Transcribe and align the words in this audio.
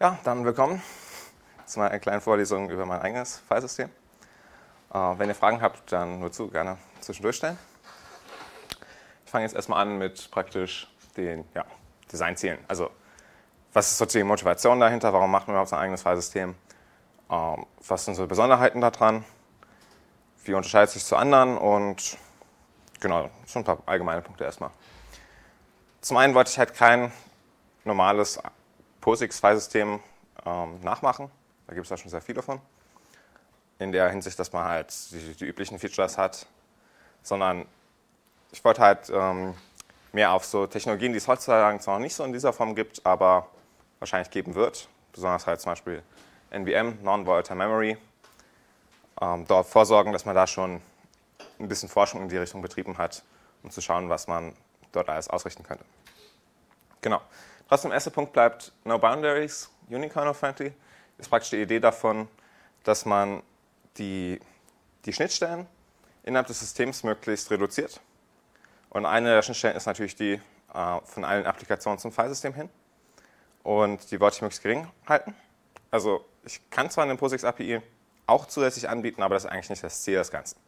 Ja, 0.00 0.16
dann 0.22 0.44
willkommen 0.44 0.80
zu 1.66 1.80
meiner 1.80 1.98
kleinen 1.98 2.20
Vorlesung 2.20 2.70
über 2.70 2.86
mein 2.86 3.00
eigenes 3.00 3.42
Filesystem. 3.48 3.90
Äh, 4.94 4.96
wenn 4.96 5.28
ihr 5.28 5.34
Fragen 5.34 5.60
habt, 5.60 5.90
dann 5.90 6.20
nur 6.20 6.30
zu, 6.30 6.46
gerne 6.46 6.78
zwischendurch 7.00 7.34
stellen. 7.34 7.58
Ich 9.24 9.30
fange 9.32 9.42
jetzt 9.42 9.56
erstmal 9.56 9.82
an 9.82 9.98
mit 9.98 10.30
praktisch 10.30 10.86
den 11.16 11.44
ja, 11.52 11.64
Designzielen. 12.12 12.60
Also, 12.68 12.90
was 13.72 13.90
ist 13.90 13.98
sozusagen 13.98 14.24
die 14.24 14.28
Motivation 14.28 14.78
dahinter? 14.78 15.12
Warum 15.12 15.32
macht 15.32 15.48
man 15.48 15.54
überhaupt 15.54 15.70
sein 15.70 15.80
eigenes 15.80 16.02
Filesystem? 16.02 16.54
Ähm, 17.28 17.66
was 17.88 18.04
sind 18.04 18.14
so 18.14 18.24
Besonderheiten 18.28 18.80
daran? 18.80 19.24
Wie 20.44 20.54
unterscheidet 20.54 20.90
es 20.90 20.94
sich 20.94 21.04
zu 21.06 21.16
anderen? 21.16 21.58
Und 21.58 22.16
genau, 23.00 23.30
schon 23.48 23.62
ein 23.62 23.64
paar 23.64 23.78
allgemeine 23.84 24.22
Punkte 24.22 24.44
erstmal. 24.44 24.70
Zum 26.02 26.18
einen 26.18 26.34
wollte 26.34 26.52
ich 26.52 26.58
halt 26.60 26.72
kein 26.72 27.10
normales 27.82 28.38
POSIX-Filesystem 29.00 30.00
ähm, 30.44 30.80
nachmachen. 30.80 31.30
Da 31.66 31.74
gibt 31.74 31.84
es 31.84 31.90
ja 31.90 31.96
schon 31.96 32.10
sehr 32.10 32.20
viele 32.20 32.42
von. 32.42 32.60
In 33.78 33.92
der 33.92 34.10
Hinsicht, 34.10 34.38
dass 34.38 34.52
man 34.52 34.64
halt 34.64 34.92
die, 35.12 35.34
die 35.34 35.44
üblichen 35.44 35.78
Features 35.78 36.18
hat. 36.18 36.46
Sondern 37.22 37.66
ich 38.50 38.64
wollte 38.64 38.80
halt 38.80 39.10
ähm, 39.10 39.54
mehr 40.12 40.32
auf 40.32 40.44
so 40.44 40.66
Technologien, 40.66 41.12
die 41.12 41.18
es 41.18 41.28
heutzutage 41.28 41.78
zwar 41.80 41.94
noch 41.94 42.02
nicht 42.02 42.14
so 42.14 42.24
in 42.24 42.32
dieser 42.32 42.52
Form 42.52 42.74
gibt, 42.74 43.04
aber 43.04 43.48
wahrscheinlich 43.98 44.30
geben 44.30 44.54
wird. 44.54 44.88
Besonders 45.12 45.46
halt 45.46 45.60
zum 45.60 45.72
Beispiel 45.72 46.02
NVM, 46.50 47.02
Non-Volatile 47.02 47.56
Memory. 47.56 47.96
Ähm, 49.20 49.46
dort 49.46 49.66
vorsorgen, 49.66 50.12
dass 50.12 50.24
man 50.24 50.34
da 50.34 50.46
schon 50.46 50.80
ein 51.58 51.68
bisschen 51.68 51.88
Forschung 51.88 52.22
in 52.22 52.28
die 52.28 52.36
Richtung 52.36 52.62
betrieben 52.62 52.98
hat, 52.98 53.22
um 53.62 53.70
zu 53.70 53.80
schauen, 53.80 54.08
was 54.08 54.28
man 54.28 54.54
dort 54.92 55.08
alles 55.08 55.28
ausrichten 55.28 55.64
könnte. 55.64 55.84
Genau. 57.00 57.20
Trotzdem, 57.68 57.92
erster 57.92 58.10
Punkt 58.10 58.32
bleibt 58.32 58.72
No 58.84 58.98
Boundaries, 58.98 59.70
Unicorn-friendly. 59.90 60.72
Ist 61.18 61.28
praktisch 61.28 61.50
die 61.50 61.60
Idee 61.60 61.80
davon, 61.80 62.28
dass 62.84 63.04
man 63.04 63.42
die, 63.98 64.40
die 65.04 65.12
Schnittstellen 65.12 65.66
innerhalb 66.22 66.46
des 66.46 66.60
Systems 66.60 67.02
möglichst 67.02 67.50
reduziert. 67.50 68.00
Und 68.88 69.04
eine 69.04 69.34
der 69.34 69.42
Schnittstellen 69.42 69.76
ist 69.76 69.86
natürlich 69.86 70.16
die 70.16 70.40
äh, 70.72 71.00
von 71.04 71.24
allen 71.24 71.44
Applikationen 71.44 71.98
zum 71.98 72.10
Filesystem 72.10 72.54
hin. 72.54 72.70
Und 73.62 74.10
die 74.10 74.20
wollte 74.20 74.36
ich 74.36 74.42
möglichst 74.42 74.62
gering 74.62 74.88
halten. 75.06 75.34
Also 75.90 76.24
ich 76.44 76.70
kann 76.70 76.88
zwar 76.90 77.04
eine 77.04 77.16
POSIX 77.16 77.44
API 77.44 77.82
auch 78.26 78.46
zusätzlich 78.46 78.88
anbieten, 78.88 79.22
aber 79.22 79.34
das 79.34 79.44
ist 79.44 79.50
eigentlich 79.50 79.70
nicht 79.70 79.82
das 79.82 80.02
Ziel 80.02 80.16
des 80.16 80.30
Ganzen. 80.30 80.58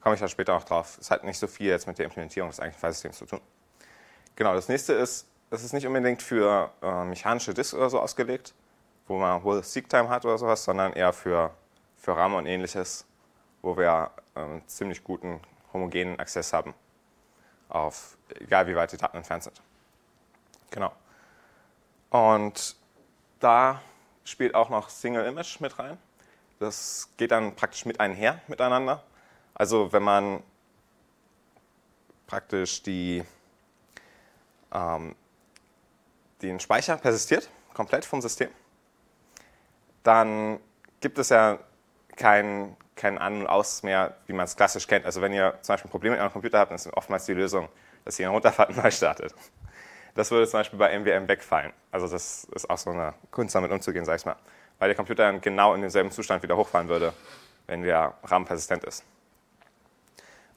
Komme 0.00 0.14
ich 0.14 0.20
da 0.20 0.28
später 0.28 0.54
noch 0.54 0.64
drauf. 0.64 0.96
Es 1.00 1.10
hat 1.10 1.24
nicht 1.24 1.38
so 1.38 1.46
viel 1.46 1.68
jetzt 1.68 1.86
mit 1.86 1.98
der 1.98 2.04
Implementierung 2.04 2.50
des 2.50 2.60
eigentlichen 2.60 2.80
Filesystems 2.80 3.18
zu 3.18 3.26
tun. 3.26 3.40
Genau, 4.36 4.54
das 4.54 4.68
nächste 4.68 4.92
ist, 4.92 5.26
das 5.50 5.64
ist 5.64 5.72
nicht 5.72 5.86
unbedingt 5.86 6.22
für 6.22 6.70
äh, 6.80 7.04
mechanische 7.04 7.52
Disks 7.52 7.74
oder 7.74 7.90
so 7.90 8.00
ausgelegt, 8.00 8.54
wo 9.08 9.18
man 9.18 9.42
hohe 9.42 9.62
Seek-Time 9.62 10.08
hat 10.08 10.24
oder 10.24 10.38
sowas, 10.38 10.64
sondern 10.64 10.92
eher 10.92 11.12
für, 11.12 11.50
für 11.96 12.16
RAM 12.16 12.34
und 12.34 12.46
ähnliches, 12.46 13.04
wo 13.60 13.76
wir 13.76 14.10
äh, 14.36 14.60
ziemlich 14.66 15.02
guten 15.02 15.40
homogenen 15.72 16.18
Access 16.20 16.52
haben, 16.52 16.72
auf 17.68 18.16
egal 18.38 18.66
wie 18.68 18.76
weit 18.76 18.92
die 18.92 18.96
Daten 18.96 19.16
entfernt 19.16 19.42
sind. 19.42 19.60
Genau. 20.70 20.92
Und 22.10 22.76
da 23.40 23.80
spielt 24.24 24.54
auch 24.54 24.70
noch 24.70 24.88
Single 24.88 25.26
Image 25.26 25.60
mit 25.60 25.78
rein. 25.78 25.98
Das 26.60 27.08
geht 27.16 27.32
dann 27.32 27.56
praktisch 27.56 27.86
mit 27.86 27.98
einher 27.98 28.40
miteinander. 28.46 29.02
Also 29.54 29.92
wenn 29.92 30.02
man 30.02 30.42
praktisch 32.26 32.82
die 32.82 33.24
ähm, 34.72 35.16
den 36.42 36.60
Speicher 36.60 36.96
persistiert, 36.96 37.50
komplett 37.74 38.04
vom 38.04 38.20
System, 38.20 38.50
dann 40.02 40.60
gibt 41.00 41.18
es 41.18 41.28
ja 41.28 41.58
kein, 42.16 42.76
kein 42.96 43.18
An- 43.18 43.40
und 43.40 43.46
Aus 43.46 43.82
mehr, 43.82 44.16
wie 44.26 44.32
man 44.32 44.44
es 44.44 44.56
klassisch 44.56 44.86
kennt. 44.86 45.04
Also 45.06 45.20
wenn 45.20 45.32
ihr 45.32 45.58
zum 45.62 45.74
Beispiel 45.74 45.88
ein 45.88 45.90
Problem 45.90 46.12
mit 46.12 46.20
eurem 46.20 46.32
Computer 46.32 46.58
habt, 46.58 46.70
dann 46.70 46.76
ist 46.76 46.86
oftmals 46.94 47.26
die 47.26 47.34
Lösung, 47.34 47.68
dass 48.04 48.18
ihr 48.18 48.26
ihn 48.26 48.32
runterfahrt 48.32 48.70
und 48.70 48.76
neu 48.82 48.90
startet. 48.90 49.34
Das 50.14 50.30
würde 50.30 50.48
zum 50.48 50.60
Beispiel 50.60 50.78
bei 50.78 50.98
MWM 50.98 51.28
wegfallen. 51.28 51.72
Also 51.92 52.08
das 52.08 52.44
ist 52.44 52.68
auch 52.68 52.78
so 52.78 52.90
eine 52.90 53.14
Kunst, 53.30 53.54
damit 53.54 53.70
umzugehen, 53.70 54.04
sag 54.04 54.16
ich 54.16 54.26
mal. 54.26 54.36
Weil 54.78 54.88
der 54.88 54.96
Computer 54.96 55.24
dann 55.24 55.40
genau 55.40 55.74
in 55.74 55.82
denselben 55.82 56.10
Zustand 56.10 56.42
wieder 56.42 56.56
hochfahren 56.56 56.88
würde, 56.88 57.12
wenn 57.66 57.82
der 57.82 58.14
RAM 58.24 58.44
persistent 58.44 58.84
ist. 58.84 59.04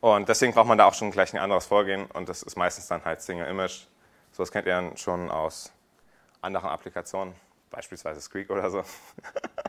Und 0.02 0.28
deswegen 0.28 0.53
braucht 0.53 0.68
man 0.68 0.78
da 0.78 0.86
auch 0.86 0.94
schon 0.94 1.12
gleich 1.12 1.34
ein 1.34 1.40
anderes 1.40 1.66
Vorgehen 1.66 2.07
und 2.07 2.28
das 2.28 2.44
ist 2.44 2.57
meistens 2.57 2.88
dann 2.88 3.06
halt 3.06 3.22
Single 3.22 3.47
Image. 3.47 3.86
So 4.31 4.44
das 4.44 4.52
kennt 4.52 4.68
ihr 4.68 4.91
schon 4.96 5.30
aus 5.31 5.72
anderen 6.44 6.70
Applikationen, 6.70 7.34
beispielsweise 7.70 8.22
Squeak 8.22 8.50
oder 8.50 8.70
so, 8.70 8.84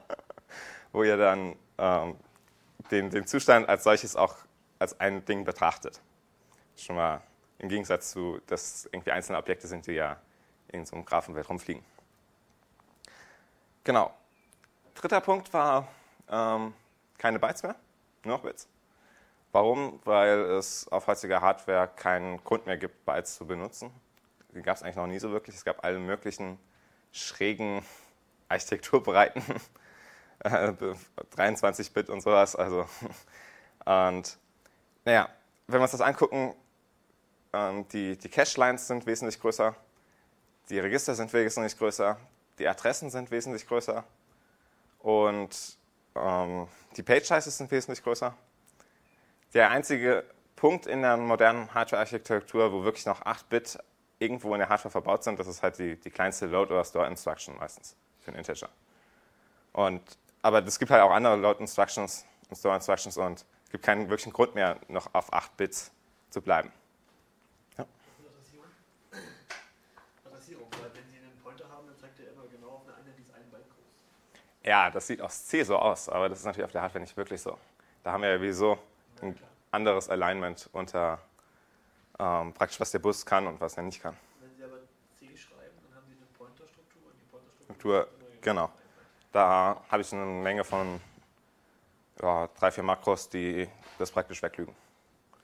wo 0.92 1.02
ihr 1.02 1.16
dann 1.16 1.56
ähm, 1.78 2.16
den, 2.90 3.10
den 3.10 3.26
Zustand 3.26 3.68
als 3.68 3.84
solches 3.84 4.16
auch 4.16 4.36
als 4.78 4.98
ein 5.00 5.24
Ding 5.24 5.44
betrachtet. 5.44 6.00
Schon 6.76 6.96
mal 6.96 7.22
im 7.58 7.68
Gegensatz 7.68 8.10
zu, 8.10 8.40
dass 8.46 8.86
irgendwie 8.86 9.12
einzelne 9.12 9.38
Objekte 9.38 9.66
sind, 9.66 9.86
die 9.86 9.92
ja 9.92 10.16
in 10.68 10.84
so 10.84 10.96
einem 10.96 11.04
Graphenwelt 11.04 11.48
rumfliegen. 11.48 11.84
Genau. 13.84 14.12
Dritter 14.94 15.20
Punkt 15.20 15.52
war 15.52 15.88
ähm, 16.28 16.74
keine 17.18 17.38
Bytes 17.38 17.62
mehr, 17.62 17.76
nur 18.24 18.36
noch 18.36 18.44
Bits. 18.44 18.68
Warum? 19.52 20.00
Weil 20.04 20.40
es 20.40 20.88
auf 20.88 21.06
heutiger 21.06 21.40
Hardware 21.40 21.88
keinen 21.94 22.42
Grund 22.42 22.66
mehr 22.66 22.76
gibt, 22.76 23.04
Bytes 23.04 23.36
zu 23.36 23.46
benutzen 23.46 23.92
gab 24.62 24.76
es 24.76 24.82
eigentlich 24.82 24.96
noch 24.96 25.06
nie 25.06 25.18
so 25.18 25.30
wirklich. 25.30 25.56
Es 25.56 25.64
gab 25.64 25.84
alle 25.84 25.98
möglichen 25.98 26.58
schrägen 27.12 27.82
Architekturbreiten, 28.48 29.42
23-Bit 30.44 32.10
und 32.10 32.20
sowas. 32.20 32.56
Also, 32.56 32.86
und 33.84 34.38
naja, 35.04 35.28
wenn 35.66 35.78
wir 35.78 35.82
uns 35.82 35.92
das 35.92 36.00
angucken, 36.00 36.54
ähm, 37.52 37.86
die, 37.88 38.16
die 38.16 38.28
Cache-Lines 38.28 38.86
sind 38.86 39.06
wesentlich 39.06 39.40
größer, 39.40 39.74
die 40.70 40.78
Register 40.78 41.14
sind 41.14 41.32
wesentlich 41.32 41.76
größer, 41.78 42.18
die 42.58 42.68
Adressen 42.68 43.10
sind 43.10 43.30
wesentlich 43.30 43.66
größer 43.66 44.04
und 45.00 45.78
ähm, 46.14 46.68
die 46.96 47.02
Page-Sizes 47.02 47.58
sind 47.58 47.70
wesentlich 47.70 48.02
größer. 48.02 48.34
Der 49.52 49.70
einzige 49.70 50.24
Punkt 50.56 50.86
in 50.86 51.02
der 51.02 51.16
modernen 51.16 51.72
Hardware-Architektur, 51.74 52.72
wo 52.72 52.84
wirklich 52.84 53.06
noch 53.06 53.22
8-Bit 53.22 53.78
irgendwo 54.18 54.54
in 54.54 54.60
der 54.60 54.68
Hardware 54.68 54.90
verbaut 54.90 55.24
sind, 55.24 55.38
das 55.38 55.46
ist 55.46 55.62
halt 55.62 55.78
die, 55.78 55.96
die 55.96 56.10
kleinste 56.10 56.46
Load- 56.46 56.72
oder 56.72 56.84
Store-Instruction 56.84 57.56
meistens 57.58 57.96
für 58.20 58.28
einen 58.28 58.38
Integer. 58.38 58.68
Und, 59.72 60.02
aber 60.42 60.64
es 60.64 60.78
gibt 60.78 60.90
halt 60.90 61.02
auch 61.02 61.10
andere 61.10 61.36
Load-Instructions 61.36 62.24
und 62.48 62.56
Store-Instructions 62.56 63.16
und 63.16 63.44
es 63.64 63.70
gibt 63.70 63.84
keinen 63.84 64.08
wirklichen 64.08 64.32
Grund 64.32 64.54
mehr, 64.54 64.78
noch 64.88 65.12
auf 65.12 65.32
8 65.32 65.56
Bits 65.56 65.90
zu 66.30 66.40
bleiben. 66.40 66.70
Ja. 67.76 67.86
Adressierung, 70.24 70.68
weil 70.80 70.90
wenn 70.94 71.10
Sie 71.10 71.18
einen 71.18 71.36
Pointer 71.42 71.68
haben, 71.68 71.86
dann 71.86 71.98
zeigt 71.98 72.18
immer 72.20 72.42
auf 72.72 72.82
eine 72.86 72.96
Einheit, 72.96 73.14
die 73.18 73.22
ist 73.22 73.34
ein 73.34 73.50
Byte 73.50 73.68
groß. 73.68 73.84
Ja, 74.62 74.90
das 74.90 75.06
sieht 75.06 75.20
aus 75.20 75.44
C 75.46 75.62
so 75.64 75.76
aus, 75.76 76.08
aber 76.08 76.28
das 76.28 76.38
ist 76.38 76.44
natürlich 76.44 76.66
auf 76.66 76.72
der 76.72 76.82
Hardware 76.82 77.00
nicht 77.02 77.16
wirklich 77.16 77.42
so. 77.42 77.58
Da 78.04 78.12
haben 78.12 78.22
wir 78.22 78.30
ja 78.30 78.38
sowieso 78.38 78.78
ein 79.22 79.38
anderes 79.70 80.08
Alignment 80.08 80.68
unter 80.72 81.20
ähm, 82.18 82.52
praktisch, 82.52 82.80
was 82.80 82.90
der 82.90 82.98
Bus 82.98 83.24
kann 83.24 83.46
und 83.46 83.60
was 83.60 83.76
er 83.76 83.82
nicht 83.82 84.00
kann. 84.00 84.16
Wenn 84.40 84.54
Sie 84.54 84.64
aber 84.64 84.78
C 85.18 85.36
schreiben, 85.36 85.76
dann 85.82 85.96
haben 85.96 86.06
Sie 86.08 86.16
eine 86.16 86.26
Pointerstruktur 86.36 87.02
und 87.06 87.20
die 87.20 87.26
Pointerstruktur. 87.26 88.08
Genau. 88.40 88.70
Da 89.32 89.82
habe 89.88 90.02
ich 90.02 90.12
eine 90.12 90.24
Menge 90.24 90.62
von 90.64 91.00
ja, 92.22 92.48
drei, 92.58 92.70
vier 92.70 92.84
Makros, 92.84 93.28
die 93.28 93.68
das 93.98 94.10
praktisch 94.10 94.42
weglügen. 94.42 94.74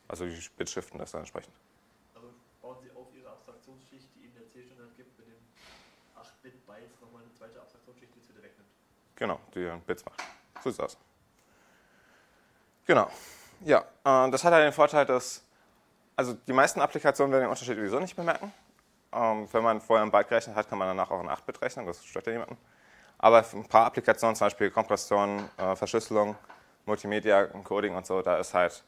Also 0.07 0.27
die 0.27 0.49
Bitschriften 0.57 0.99
das 0.99 1.13
dann 1.13 1.23
entsprechend. 1.23 1.55
Also 2.15 2.29
bauen 2.63 2.77
Sie 2.83 2.91
auf 2.97 3.07
Ihre 3.15 3.31
Abstraktionsschicht, 3.31 4.09
die 4.15 4.25
Ihnen 4.25 4.35
der 4.35 4.49
C-Standard 4.49 4.97
gibt, 4.97 5.19
mit 5.19 5.29
den 5.29 5.39
8-Bit-Bytes 6.17 7.01
nochmal 7.01 7.23
eine 7.23 7.33
zweite 7.33 7.61
Abstraktionsschicht, 7.61 8.15
die 8.15 8.21
es 8.21 8.29
wieder 8.29 8.43
wegnimmt. 8.43 8.69
Genau, 9.17 9.41
die 9.55 9.71
Bits 9.87 10.05
macht. 10.05 10.23
So 10.63 10.71
sieht 10.71 10.81
es 10.81 10.85
aus. 10.85 10.99
Genau. 12.87 13.11
Ja, 13.61 13.81
äh, 14.05 14.31
das 14.31 14.43
hat 14.43 14.53
halt 14.53 14.65
den 14.65 14.73
Vorteil, 14.73 15.07
dass 15.07 15.45
also 16.17 16.35
die 16.35 16.53
meisten 16.53 16.81
Applikationen 16.81 17.33
werden 17.33 17.45
den 17.45 17.51
Unterschied 17.51 17.77
sowieso 17.77 17.99
nicht 17.99 18.17
bemerken. 18.17 18.53
Ähm, 19.13 19.49
wenn 19.53 19.63
man 19.63 19.81
vorher 19.81 20.05
ein 20.05 20.11
Byte 20.11 20.29
gerechnet 20.29 20.57
hat, 20.57 20.69
kann 20.69 20.79
man 20.79 20.89
danach 20.89 21.11
auch 21.11 21.21
ein 21.21 21.29
8-Bit 21.29 21.63
rechnen, 21.63 21.87
das 21.87 22.05
stört 22.05 22.27
ja 22.27 22.33
niemanden. 22.33 22.57
Aber 23.19 23.45
ein 23.53 23.65
paar 23.67 23.87
Applikationen, 23.87 24.37
zum 24.37 24.47
Beispiel 24.47 24.71
Kompression, 24.71 25.49
äh, 25.57 25.75
Verschlüsselung, 25.77 26.37
Multimedia, 26.87 27.47
Coding 27.47 27.95
und 27.95 28.07
so, 28.07 28.23
da 28.23 28.39
ist 28.39 28.55
halt 28.55 28.83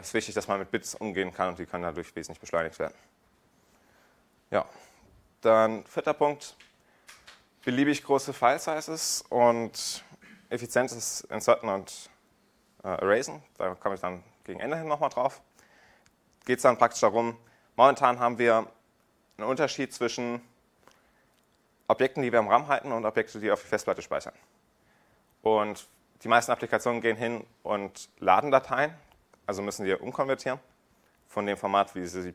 ist 0.00 0.14
wichtig, 0.14 0.34
dass 0.34 0.48
man 0.48 0.58
mit 0.58 0.70
Bits 0.70 0.94
umgehen 0.94 1.32
kann 1.32 1.50
und 1.50 1.58
die 1.58 1.66
können 1.66 1.82
dadurch 1.82 2.14
wesentlich 2.16 2.40
beschleunigt 2.40 2.78
werden. 2.78 2.94
Ja, 4.50 4.64
dann 5.42 5.84
vierter 5.84 6.14
Punkt, 6.14 6.56
beliebig 7.64 8.02
große 8.02 8.32
File-Sizes 8.32 9.24
und 9.28 10.04
effizientes 10.48 11.22
Inserten 11.22 11.68
und 11.68 12.10
äh, 12.84 12.88
Erasen. 12.88 13.42
Da 13.58 13.74
komme 13.74 13.94
ich 13.94 14.00
dann 14.00 14.22
gegen 14.44 14.60
Ende 14.60 14.76
hin 14.76 14.88
nochmal 14.88 15.10
drauf 15.10 15.40
geht 16.44 16.58
es 16.58 16.62
dann 16.62 16.78
praktisch 16.78 17.00
darum, 17.00 17.36
momentan 17.76 18.18
haben 18.18 18.38
wir 18.38 18.66
einen 19.36 19.48
Unterschied 19.48 19.92
zwischen 19.92 20.40
Objekten, 21.88 22.22
die 22.22 22.32
wir 22.32 22.38
im 22.38 22.48
RAM 22.48 22.68
halten 22.68 22.92
und 22.92 23.04
Objekte, 23.04 23.38
die 23.40 23.50
auf 23.50 23.62
die 23.62 23.68
Festplatte 23.68 24.02
speichern. 24.02 24.34
Und 25.42 25.86
die 26.22 26.28
meisten 26.28 26.52
Applikationen 26.52 27.00
gehen 27.00 27.16
hin 27.16 27.44
und 27.62 28.08
laden 28.18 28.50
Dateien, 28.50 28.94
also 29.46 29.62
müssen 29.62 29.84
die 29.84 29.94
umkonvertieren 29.94 30.60
von 31.28 31.46
dem 31.46 31.56
Format, 31.56 31.94
wie 31.94 32.06
sie 32.06 32.34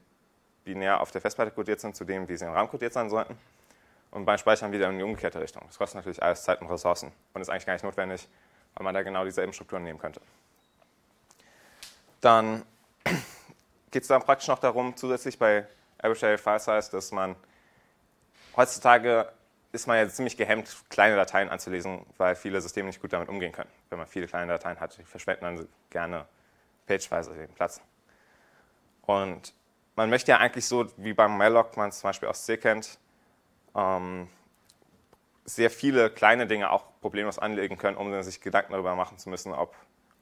binär 0.65 0.99
auf 0.99 1.11
der 1.11 1.21
Festplatte 1.21 1.51
codiert 1.51 1.79
sind, 1.79 1.95
zu 1.95 2.03
dem, 2.03 2.27
wie 2.27 2.35
sie 2.35 2.45
im 2.45 2.51
RAM 2.51 2.69
codiert 2.69 2.93
sein 2.93 3.09
sollten. 3.09 3.37
Und 4.11 4.25
beim 4.25 4.37
Speichern 4.37 4.71
wieder 4.71 4.89
in 4.89 4.97
die 4.97 5.03
umgekehrte 5.03 5.39
Richtung. 5.39 5.63
Das 5.67 5.77
kostet 5.77 5.95
natürlich 5.97 6.21
alles 6.21 6.43
Zeit 6.43 6.61
und 6.61 6.67
Ressourcen 6.67 7.11
und 7.33 7.41
ist 7.41 7.49
eigentlich 7.49 7.65
gar 7.65 7.73
nicht 7.73 7.83
notwendig, 7.83 8.27
weil 8.75 8.83
man 8.83 8.93
da 8.93 9.01
genau 9.01 9.23
dieselben 9.23 9.53
Strukturen 9.53 9.83
nehmen 9.83 9.99
könnte. 9.99 10.21
Dann 12.21 12.63
geht 13.91 14.03
es 14.03 14.07
dann 14.07 14.21
praktisch 14.21 14.47
noch 14.47 14.59
darum, 14.59 14.95
zusätzlich 14.95 15.37
bei 15.39 15.67
Arbitrary 15.99 16.37
File 16.37 16.59
Size, 16.59 16.91
dass 16.91 17.11
man 17.11 17.35
heutzutage 18.55 19.31
ist 19.71 19.87
man 19.87 19.97
ja 19.97 20.07
ziemlich 20.09 20.37
gehemmt, 20.37 20.75
kleine 20.89 21.15
Dateien 21.15 21.49
anzulesen, 21.49 22.05
weil 22.17 22.35
viele 22.35 22.61
Systeme 22.61 22.87
nicht 22.87 23.01
gut 23.01 23.13
damit 23.13 23.29
umgehen 23.29 23.51
können. 23.51 23.69
Wenn 23.89 23.99
man 23.99 24.07
viele 24.07 24.27
kleine 24.27 24.51
Dateien 24.51 24.79
hat, 24.79 24.97
verschwenden 25.05 25.43
dann 25.43 25.67
gerne 25.89 26.25
pageweise 26.87 27.33
den 27.33 27.49
Platz. 27.49 27.81
Und 29.05 29.53
man 29.95 30.09
möchte 30.09 30.31
ja 30.31 30.37
eigentlich 30.37 30.65
so, 30.65 30.87
wie 30.97 31.13
beim 31.13 31.37
Malloc 31.37 31.75
man 31.77 31.91
zum 31.91 32.09
Beispiel 32.09 32.29
aus 32.29 32.45
C 32.45 32.57
kennt, 32.57 32.97
ähm, 33.75 34.29
sehr 35.45 35.69
viele 35.69 36.09
kleine 36.09 36.47
Dinge 36.47 36.71
auch 36.71 36.85
problemlos 37.01 37.39
anlegen 37.39 37.77
können, 37.77 37.97
um 37.97 38.21
sich 38.23 38.41
Gedanken 38.41 38.73
darüber 38.73 38.95
machen 38.95 39.17
zu 39.17 39.29
müssen, 39.29 39.53
ob 39.53 39.75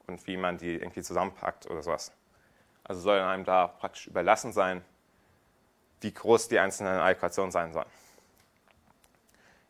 und 0.07 0.25
wie 0.27 0.37
man 0.37 0.57
die 0.57 0.75
irgendwie 0.75 1.01
zusammenpackt 1.01 1.69
oder 1.69 1.81
sowas. 1.81 2.11
Also 2.85 3.01
soll 3.01 3.19
einem 3.19 3.43
da 3.43 3.67
praktisch 3.67 4.07
überlassen 4.07 4.53
sein, 4.53 4.85
wie 6.01 6.13
groß 6.13 6.47
die 6.47 6.59
einzelnen 6.59 6.99
Allokationen 6.99 7.51
sein 7.51 7.73
sollen. 7.73 7.89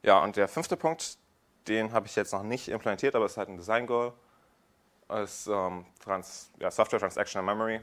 Ja, 0.04 0.20
und 0.20 0.36
der 0.36 0.48
fünfte 0.48 0.78
Punkt, 0.78 1.18
den 1.68 1.94
habe 1.94 2.08
ich 2.08 2.16
jetzt 2.16 2.34
noch 2.34 2.44
nicht 2.44 2.68
implementiert, 2.68 3.16
aber 3.16 3.26
es 3.26 3.32
ist 3.32 3.38
halt 3.38 3.50
ein 3.50 3.58
Design 3.58 3.88
Goal, 3.88 4.14
ist 5.24 5.48
ähm, 5.48 5.86
Trans, 6.04 6.52
ja, 6.60 6.70
Software 6.70 7.00
Transactional 7.00 7.46
Memory. 7.56 7.82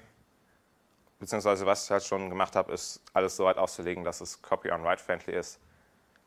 Beziehungsweise 1.18 1.64
was 1.66 1.84
ich 1.84 1.90
halt 1.90 2.04
schon 2.04 2.28
gemacht 2.28 2.54
habe, 2.54 2.72
ist 2.72 3.00
alles 3.14 3.36
so 3.36 3.44
weit 3.44 3.56
auszulegen, 3.56 4.04
dass 4.04 4.20
es 4.20 4.42
Copy-on-Write-friendly 4.42 5.34
ist. 5.34 5.58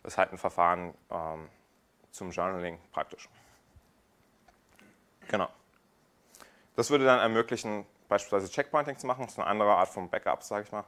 Das 0.01 0.13
ist 0.13 0.17
halt 0.17 0.31
ein 0.31 0.37
Verfahren 0.37 0.93
ähm, 1.11 1.49
zum 2.11 2.31
Journaling 2.31 2.79
praktisch. 2.91 3.29
Genau. 5.27 5.49
Das 6.75 6.89
würde 6.89 7.05
dann 7.05 7.19
ermöglichen, 7.19 7.85
beispielsweise 8.07 8.51
Checkpointing 8.51 8.97
zu 8.97 9.07
machen. 9.07 9.23
Das 9.23 9.33
ist 9.33 9.39
eine 9.39 9.47
andere 9.47 9.75
Art 9.75 9.89
von 9.89 10.09
Backup, 10.09 10.43
sage 10.43 10.65
ich 10.65 10.71
mal. 10.71 10.83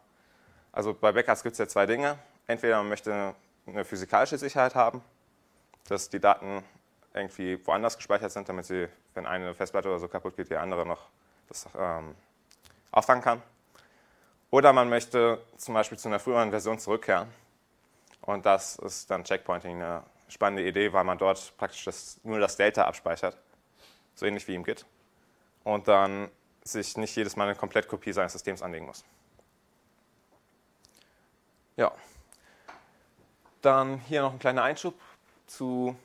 Also 0.72 0.94
bei 0.94 1.12
Backups 1.12 1.44
gibt 1.44 1.54
es 1.54 1.60
ja 1.60 1.68
zwei 1.68 1.86
Dinge. 1.86 2.18
Entweder 2.46 2.78
man 2.78 2.90
möchte 2.90 3.36
eine 3.66 3.86
physikalische 3.86 4.38
Sicherheit 4.38 4.76
haben, 4.76 5.02
dass 5.88 6.10
die 6.10 6.20
Daten 6.20 6.64
irgendwie 7.14 7.66
woanders 7.66 7.98
gespeichert 7.98 8.32
sind, 8.32 8.48
damit 8.48 8.66
sie, 8.66 8.88
wenn 9.14 9.26
eine 9.26 9.54
Festplatte 9.54 9.90
oder 9.90 10.00
so 10.00 10.08
kaputt 10.08 10.36
geht, 10.36 10.50
die 10.50 10.56
andere 10.56 10.86
noch 10.86 11.08
das 11.48 11.68
ähm, 11.78 12.16
auffangen 12.92 13.24
kann. 13.24 13.42
Oder 14.50 14.72
man 14.72 14.88
möchte 14.88 15.42
zum 15.58 15.74
Beispiel 15.74 15.98
zu 15.98 16.08
einer 16.08 16.20
früheren 16.20 16.52
Version 16.52 16.80
zurückkehren. 16.80 17.28
Und 18.22 18.46
das 18.46 18.78
ist 18.78 19.10
dann 19.10 19.24
Checkpointing 19.24 19.82
eine 19.82 20.04
spannende 20.30 20.68
Idee, 20.68 20.94
weil 20.94 21.04
man 21.04 21.18
dort 21.18 21.54
praktisch 21.58 21.86
das, 21.86 22.20
nur 22.24 22.40
das 22.40 22.56
Delta 22.58 22.86
abspeichert, 22.86 23.38
so 24.16 24.26
ähnlich 24.26 24.48
wie 24.48 24.56
im 24.56 24.64
Git 24.64 24.86
und 25.68 25.90
dann 25.90 26.32
sich 26.68 26.98
nicht 26.98 27.16
jedes 27.16 27.36
Mal 27.36 27.46
eine 27.46 27.56
Komplettkopie 27.56 28.14
seines 28.14 28.34
Systems 28.34 28.62
anlegen 28.62 28.86
muss. 28.86 29.04
Ja. 31.76 31.92
Dann 33.62 34.00
hier 34.02 34.22
noch 34.22 34.34
ein 34.34 34.40
kleiner 34.40 34.64
Einschub 34.64 34.96
zu 35.46 35.96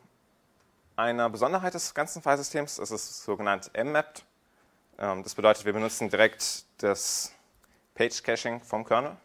einer 0.96 1.30
Besonderheit 1.30 1.74
des 1.74 1.94
ganzen 1.94 2.22
Filesystems. 2.22 2.76
Das 2.76 2.90
ist 2.90 3.24
sogenannt 3.24 3.70
M-Mapped. 3.72 4.24
Ähm, 4.98 5.22
das 5.22 5.34
bedeutet, 5.34 5.64
wir 5.64 5.72
benutzen 5.72 6.10
direkt 6.10 6.64
das 6.78 7.32
Page-Caching 7.94 8.62
vom 8.62 8.84
Kernel. 8.84 9.16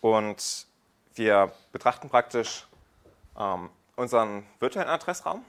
Und 0.00 0.66
wir 1.14 1.52
betrachten 1.72 2.08
praktisch 2.08 2.66
ähm, 3.38 3.70
unseren 3.96 4.46
virtuellen 4.58 4.88
Adressraum 4.88 5.44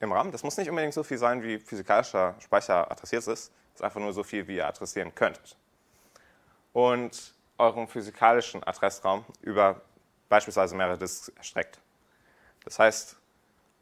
im 0.00 0.12
RAM. 0.12 0.32
Das 0.32 0.42
muss 0.42 0.56
nicht 0.56 0.68
unbedingt 0.68 0.94
so 0.94 1.02
viel 1.02 1.18
sein, 1.18 1.42
wie 1.42 1.58
physikalischer 1.58 2.34
Speicher 2.40 2.90
adressiert 2.90 3.26
ist. 3.26 3.52
Das 3.72 3.80
ist 3.80 3.84
einfach 3.84 4.00
nur 4.00 4.12
so 4.12 4.22
viel, 4.22 4.46
wie 4.48 4.56
ihr 4.56 4.66
adressieren 4.66 5.14
könntet. 5.14 5.56
Und 6.72 7.34
euren 7.58 7.86
physikalischen 7.86 8.62
Adressraum 8.62 9.24
über 9.40 9.80
beispielsweise 10.28 10.74
mehrere 10.74 10.98
Disks 10.98 11.28
erstreckt. 11.28 11.78
Das 12.64 12.78
heißt, 12.78 13.16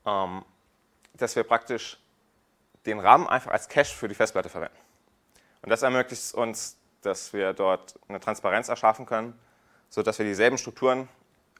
ähm, 0.07 0.45
dass 1.15 1.37
wir 1.37 1.45
praktisch 1.45 1.99
den 2.87 2.99
RAM 2.99 3.27
einfach 3.27 3.53
als 3.53 3.69
Cache 3.69 3.95
für 3.95 4.09
die 4.09 4.15
Festplatte 4.15 4.49
verwenden. 4.49 4.77
Und 5.63 5.71
das 5.71 5.83
ermöglicht 5.83 6.23
es 6.23 6.33
uns, 6.33 6.77
dass 7.03 7.33
wir 7.33 7.53
dort 7.53 7.99
eine 8.09 8.21
Transparenz 8.21 8.69
erschaffen 8.69 9.07
können, 9.07 9.39
sodass 9.89 10.19
wir 10.19 10.27
dieselben 10.27 10.59
Strukturen 10.59 11.09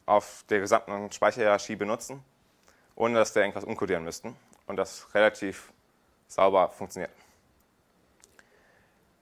auf 0.05 0.43
der 0.49 0.59
gesamten 0.59 1.11
Speicherhierarchie 1.11 1.75
benutzen, 1.75 2.23
ohne 2.95 3.15
dass 3.15 3.33
wir 3.35 3.41
irgendwas 3.41 3.63
umkodieren 3.63 4.03
müssten 4.03 4.35
und 4.67 4.77
das 4.77 5.13
relativ 5.13 5.71
sauber 6.27 6.69
funktioniert. 6.69 7.11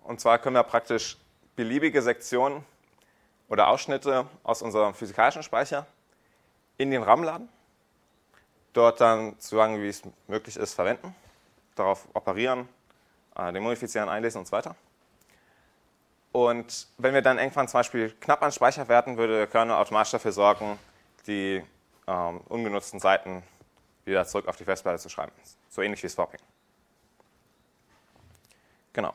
Und 0.10 0.20
zwar 0.20 0.40
können 0.40 0.56
wir 0.56 0.64
praktisch 0.64 1.18
beliebige 1.56 2.02
Sektionen 2.02 2.66
oder 3.48 3.68
Ausschnitte 3.68 4.26
aus 4.42 4.64
unserem 4.64 4.96
physikalischen 4.96 5.44
Speicher 5.44 5.86
in 6.80 6.90
den 6.90 7.04
RAM 7.04 7.22
laden, 7.22 7.48
dort 8.74 9.00
dann 9.02 9.36
so 9.38 9.58
lange 9.58 9.80
wie 9.84 9.88
es 9.88 10.02
möglich 10.26 10.58
ist 10.58 10.74
verwenden, 10.74 11.14
darauf 11.76 12.08
operieren, 12.16 12.68
äh, 13.36 13.54
demodifizieren, 13.54 14.10
einlesen 14.10 14.40
und 14.40 14.48
so 14.48 14.54
weiter. 14.54 14.76
Und 16.32 16.88
wenn 16.98 17.14
wir 17.14 17.22
dann 17.22 17.38
irgendwann 17.38 17.68
zum 17.68 17.78
Beispiel 17.78 18.10
knapp 18.20 18.42
an 18.42 18.52
Speicher 18.52 18.88
werden, 18.88 19.16
würde 19.16 19.38
der 19.38 19.48
Kernel 19.48 19.76
automatisch 19.76 20.14
dafür 20.14 20.32
sorgen, 20.32 20.80
die 21.28 21.64
ähm, 22.08 22.42
ungenutzten 22.50 23.00
Seiten 23.00 23.44
wieder 24.06 24.26
zurück 24.26 24.48
auf 24.48 24.58
die 24.58 24.66
Festplatte 24.66 24.98
zu 24.98 25.10
schreiben. 25.10 25.34
So 25.70 25.84
ähnlich 25.84 26.02
wie 26.02 26.10
Swapping. 26.10 26.40
Genau. 28.92 29.14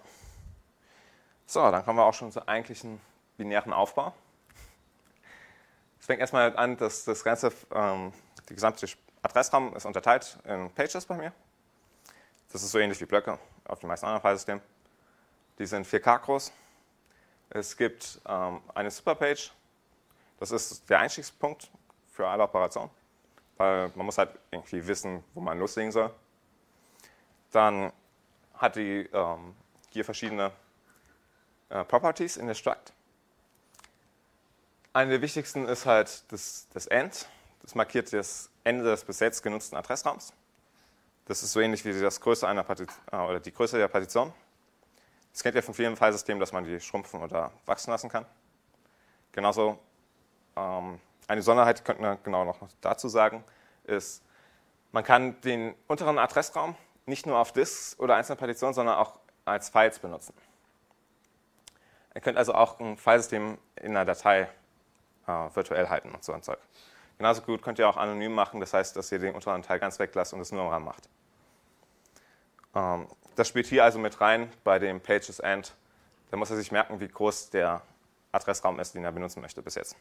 So, 1.47 1.71
dann 1.71 1.85
kommen 1.85 1.99
wir 1.99 2.05
auch 2.05 2.15
schon 2.15 2.33
zum 2.33 2.47
eigentlichen 2.49 3.01
binären 3.37 3.73
Aufbau. 3.73 4.13
Es 6.01 6.07
fängt 6.07 6.21
erstmal 6.21 6.57
an, 6.57 6.77
dass 6.77 7.05
das 7.05 7.25
ganze, 7.25 7.53
ähm, 7.75 8.13
die 8.49 8.55
gesamte 8.55 8.87
Adressraum 9.23 9.75
ist 9.75 9.87
unterteilt 9.87 10.39
in 10.45 10.71
Pages 10.71 11.07
bei 11.07 11.17
mir. 11.17 11.33
Das 12.53 12.63
ist 12.63 12.71
so 12.71 12.79
ähnlich 12.79 13.01
wie 13.01 13.07
Blöcke 13.07 13.39
auf 13.65 13.79
den 13.81 13.89
meisten 13.89 14.07
anderen 14.07 14.23
Filesystemen. 14.23 14.63
Die 15.59 15.67
sind 15.67 15.87
4K 15.87 16.19
groß. 16.19 16.53
Es 17.51 17.77
gibt 17.77 18.21
ähm, 18.27 18.61
eine 18.75 18.91
Superpage. 18.91 19.53
Das 20.39 20.51
ist 20.51 20.89
der 20.91 21.01
Einstiegspunkt 21.01 21.71
für 22.11 22.29
alle 22.29 22.43
Operationen 22.43 22.91
weil 23.57 23.91
man 23.95 24.07
muss 24.07 24.19
halt 24.19 24.31
irgendwie 24.51 24.87
wissen, 24.87 25.23
wo 25.35 25.41
man 25.41 25.59
loslegen 25.59 25.93
soll. 25.93 26.11
Dann 27.51 27.93
hat 28.55 28.77
die 28.77 29.09
ähm, 29.13 29.55
hier 29.91 30.05
verschiedene 30.05 30.51
äh, 31.75 31.85
Properties 31.85 32.37
in 32.37 32.47
der 32.47 32.55
Struct. 32.55 32.93
Eine 34.93 35.11
der 35.11 35.23
wichtigsten 35.23 35.67
ist 35.67 35.87
halt 35.87 36.23
das, 36.33 36.69
das 36.73 36.87
End. 36.87 37.29
Das 37.63 37.75
markiert 37.75 38.13
das 38.13 38.49
Ende 38.63 38.85
des 38.85 39.05
bis 39.05 39.19
jetzt 39.21 39.43
genutzten 39.43 39.77
Adressraums. 39.77 40.33
Das 41.27 41.43
ist 41.43 41.53
so 41.53 41.61
ähnlich 41.61 41.85
wie 41.85 41.99
das 41.99 42.21
Größe 42.21 42.47
einer 42.47 42.63
Partition, 42.63 42.97
äh, 43.11 43.17
oder 43.17 43.41
die 43.41 43.53
Größe 43.53 43.77
der 43.77 43.89
Partition. 43.89 44.33
Das 45.33 45.43
kennt 45.43 45.57
ihr 45.57 45.63
von 45.65 45.75
vielen 45.75 45.97
Filesystemen, 45.97 46.39
dass 46.39 46.53
man 46.53 46.65
die 46.65 46.81
schrumpfen 46.81 47.21
oder 47.21 47.51
wachsen 47.67 47.91
lassen 47.91 48.09
kann. 48.09 48.25
Genauso 49.33 49.79
ähm, 50.57 51.01
eine 51.27 51.41
Besonderheit 51.41 51.85
könnten 51.85 52.05
wir 52.05 52.19
genau 52.23 52.45
noch 52.45 52.59
dazu 52.81 53.09
sagen, 53.09 53.43
ist, 53.85 54.23
man 54.93 55.03
kann 55.03 55.41
den 55.41 55.75
unteren 55.89 56.19
Adressraum 56.19 56.77
nicht 57.07 57.27
nur 57.27 57.37
auf 57.39 57.53
Disks 57.53 57.99
oder 57.99 58.15
einzelne 58.15 58.37
Partitionen, 58.37 58.75
sondern 58.75 58.95
auch 58.95 59.19
als 59.45 59.71
Files 59.71 59.99
benutzen. 59.99 60.35
Ihr 62.15 62.21
könnt 62.21 62.39
also 62.39 62.55
auch 62.55 62.79
ein 62.81 62.97
Filesystem 62.97 63.59
in 63.77 63.91
einer 63.91 64.05
Datei 64.05 64.49
äh, 65.27 65.33
virtuell 65.55 65.89
halten 65.89 66.11
und 66.11 66.23
so 66.23 66.33
ein 66.33 66.43
Zeug. 66.43 66.59
Genauso 67.19 67.43
gut 67.43 67.63
könnt 67.63 67.79
ihr 67.79 67.89
auch 67.89 67.97
anonym 67.97 68.33
machen, 68.33 68.61
das 68.61 68.73
heißt, 68.73 68.97
dass 68.97 69.11
ihr 69.13 69.19
den 69.19 69.35
unteren 69.35 69.63
Teil 69.63 69.79
ganz 69.79 69.99
weglasst 69.99 70.33
und 70.33 70.41
es 70.41 70.53
nur 70.53 70.63
im 70.63 70.69
RAM 70.69 70.85
macht. 70.85 71.09
Ähm, 72.75 73.09
das 73.37 73.49
spielt 73.49 73.67
hier 73.67 73.85
also 73.85 73.99
mit 73.99 74.21
rein 74.21 74.53
bei 74.63 74.79
dem 74.79 75.01
Pages 75.01 75.41
End. 75.41 75.75
Da 76.31 76.37
muss 76.37 76.51
er 76.51 76.57
sich 76.57 76.73
merken, 76.73 77.01
wie 77.01 77.09
groß 77.09 77.51
der 77.51 77.83
Adressraum 78.33 78.81
ist, 78.81 78.95
den 78.95 79.05
er 79.05 79.13
benutzen 79.13 79.41
möchte 79.41 79.63
bis 79.63 79.75
jetzt. 79.75 79.97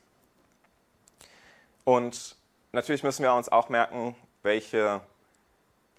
Und 1.83 2.35
natürlich 2.71 3.03
müssen 3.03 3.23
wir 3.23 3.33
uns 3.33 3.49
auch 3.49 3.69
merken, 3.69 4.15
welche 4.41 5.01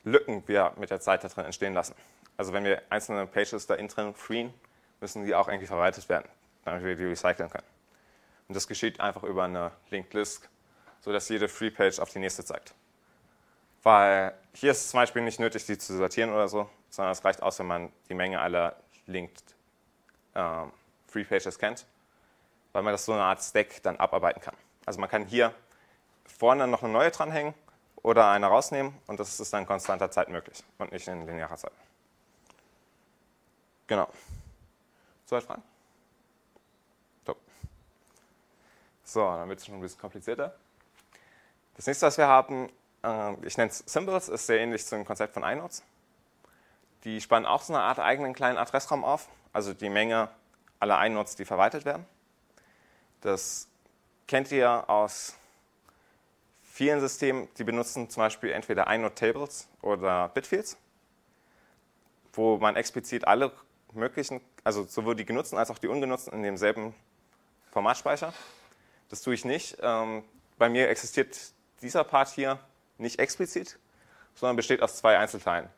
Lücken 0.05 0.43
wir 0.47 0.73
mit 0.77 0.91
der 0.91 1.01
Zeit 1.01 1.25
da 1.25 1.29
drin 1.29 1.45
entstehen 1.45 1.75
lassen. 1.75 1.95
Also 2.37 2.53
wenn 2.53 2.65
wir 2.65 2.83
einzelne 2.91 3.27
Pages 3.27 3.67
da 3.67 3.77
drin 3.77 4.15
freeen, 4.15 4.53
müssen 5.01 5.25
die 5.25 5.35
auch 5.35 5.49
irgendwie 5.49 5.67
verwaltet 5.67 6.09
werden, 6.09 6.29
damit 6.65 6.85
wir 6.85 6.97
die 6.97 7.05
recyceln 7.05 7.51
können. 7.51 7.67
Und 8.49 8.55
das 8.55 8.69
geschieht 8.69 9.01
einfach 9.01 9.23
über 9.23 9.45
eine 9.45 9.73
Linked 9.91 10.15
List, 10.15 10.49
sodass 11.01 11.29
jede 11.29 11.49
Free-Page 11.49 11.99
auf 11.99 12.11
die 12.11 12.19
nächste 12.19 12.45
zeigt. 12.45 12.75
Weil 13.83 14.35
hier 14.55 14.71
ist 14.71 14.81
es 14.81 14.91
zum 14.91 15.01
Beispiel 15.01 15.23
nicht 15.23 15.41
nötig, 15.41 15.67
die 15.67 15.77
zu 15.77 15.97
sortieren 15.97 16.33
oder 16.33 16.49
so, 16.49 16.69
sondern 16.91 17.13
es 17.13 17.25
reicht 17.25 17.43
aus, 17.43 17.59
wenn 17.59 17.67
man 17.67 17.93
die 18.09 18.15
Menge 18.15 18.41
aller 18.41 18.77
Linked 19.07 19.43
ähm, 20.35 20.73
Free 21.07 21.25
Pages 21.25 21.59
kennt, 21.59 21.87
weil 22.73 22.83
man 22.83 22.93
das 22.93 23.05
so 23.05 23.13
eine 23.13 23.23
Art 23.23 23.43
Stack 23.43 23.83
dann 23.83 23.97
abarbeiten 23.97 24.41
kann. 24.41 24.57
Also 24.87 25.01
man 25.01 25.09
kann 25.09 25.27
hier 25.27 25.55
vorne 26.27 26.67
noch 26.67 26.83
eine 26.83 26.93
neue 26.93 27.11
dranhängen 27.11 27.55
oder 28.03 28.31
eine 28.31 28.47
rausnehmen 28.47 28.95
und 29.07 29.21
das 29.21 29.39
ist 29.39 29.53
dann 29.53 29.67
konstanter 29.67 30.11
Zeit 30.11 30.29
möglich 30.29 30.63
und 30.79 30.93
nicht 30.93 31.07
in 31.09 31.27
linearer 31.27 31.57
Zeit. 31.57 31.73
Genau. 33.87 34.09
Soweit 35.35 35.47
Fragen? 35.47 35.63
Top. 37.25 37.39
So, 39.03 39.21
dann 39.21 39.49
wird 39.49 39.59
es 39.59 39.67
schon 39.67 39.75
ein 39.75 39.81
bisschen 39.81 40.01
komplizierter. 40.01 40.55
Das 41.75 41.89
nächste, 41.89 42.07
was 42.07 42.19
wir 42.19 42.29
haben, 42.29 42.71
äh, 43.03 43.33
ich 43.45 43.57
nenne 43.57 43.71
es 43.71 43.79
Symbols, 43.79 44.29
ist 44.29 44.47
sehr 44.47 44.61
ähnlich 44.61 44.87
zum 44.87 45.05
Konzept 45.05 45.35
von 45.35 45.43
iNodes. 45.43 45.83
Die 47.03 47.21
spannen 47.21 47.47
auch 47.47 47.63
so 47.63 47.75
eine 47.75 47.83
Art 47.83 47.99
eigenen 47.99 48.33
kleinen 48.33 48.59
Adressraum 48.59 49.03
auf, 49.03 49.29
also 49.53 49.75
die 49.75 49.89
Menge 49.89 50.29
aller 50.79 51.05
iNodes, 51.05 51.35
die 51.35 51.45
verwaltet 51.45 51.85
werden. 51.85 52.07
Das 53.21 53.67
kennt 54.29 54.53
ihr 54.53 54.89
aus 54.89 55.35
vielen 56.63 57.01
Systemen, 57.01 57.49
die 57.59 57.65
benutzen 57.65 58.09
zum 58.09 58.21
Beispiel 58.21 58.53
entweder 58.53 58.87
inode-Tables 58.87 59.67
oder 59.83 60.29
Bitfields, 60.29 60.77
wo 62.35 62.57
man 62.59 62.77
explizit 62.77 63.27
alle 63.27 63.51
möglichen, 63.95 64.41
also 64.65 64.85
sowohl 64.85 65.15
die 65.15 65.27
genutzten 65.27 65.59
als 65.59 65.71
auch 65.71 65.79
die 65.79 65.89
ungenutzten 65.89 66.33
in 66.33 66.43
demselben 66.43 66.95
Format 67.71 67.99
speichert. 67.99 68.35
Das 69.11 69.21
tue 69.21 69.35
ich 69.35 69.45
nicht. 69.45 69.77
Ähm, 69.81 70.25
bei 70.59 70.69
mir 70.69 70.89
existiert 70.89 71.39
dieser 71.83 72.03
Part 72.05 72.29
hier 72.31 72.59
nicht 72.99 73.19
explizit, 73.19 73.79
sondern 74.35 74.57
besteht 74.57 74.83
aus 74.83 74.97
zwei 74.97 75.19
Einzelteilen. 75.19 75.69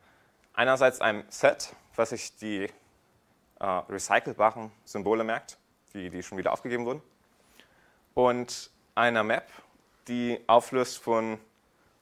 Einerseits 0.54 1.00
einem 1.00 1.24
Set, 1.28 1.74
was 1.96 2.10
sich 2.10 2.36
die 2.36 2.70
äh, 3.58 3.64
recycelbaren 3.64 4.70
Symbole 4.84 5.24
merkt, 5.24 5.58
die, 5.92 6.08
die 6.10 6.22
schon 6.22 6.38
wieder 6.38 6.52
aufgegeben 6.52 6.86
wurden, 6.86 7.02
und 8.14 8.70
einer 8.94 9.22
Map, 9.22 9.50
die 10.08 10.40
auflöst 10.46 10.98
von 10.98 11.38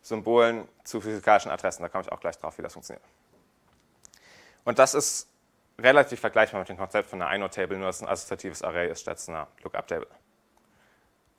Symbolen 0.03 0.69
zu 0.85 1.01
physikalischen 1.01 1.51
Adressen. 1.51 1.83
Da 1.83 1.89
komme 1.89 2.05
ich 2.05 2.13
auch 2.13 2.21
gleich 2.21 2.39
drauf, 2.39 2.59
wie 2.59 2.63
das 2.63 2.75
funktioniert. 2.75 3.05
Und 4.65 4.79
das 4.79 4.95
ist 4.95 5.29
relativ 5.79 6.21
vergleichbar 6.21 6.61
mit 6.61 6.69
dem 6.69 6.77
Konzept 6.77 7.11
von 7.11 7.21
einer 7.21 7.35
inode-Table, 7.35 7.77
nur 7.77 7.87
dass 7.87 8.03
ein 8.03 8.09
assoziatives 8.09 8.63
Array 8.63 8.91
ist 8.91 9.01
statt 9.01 9.23
einer 9.29 9.49
Lookup-Table. 9.63 10.09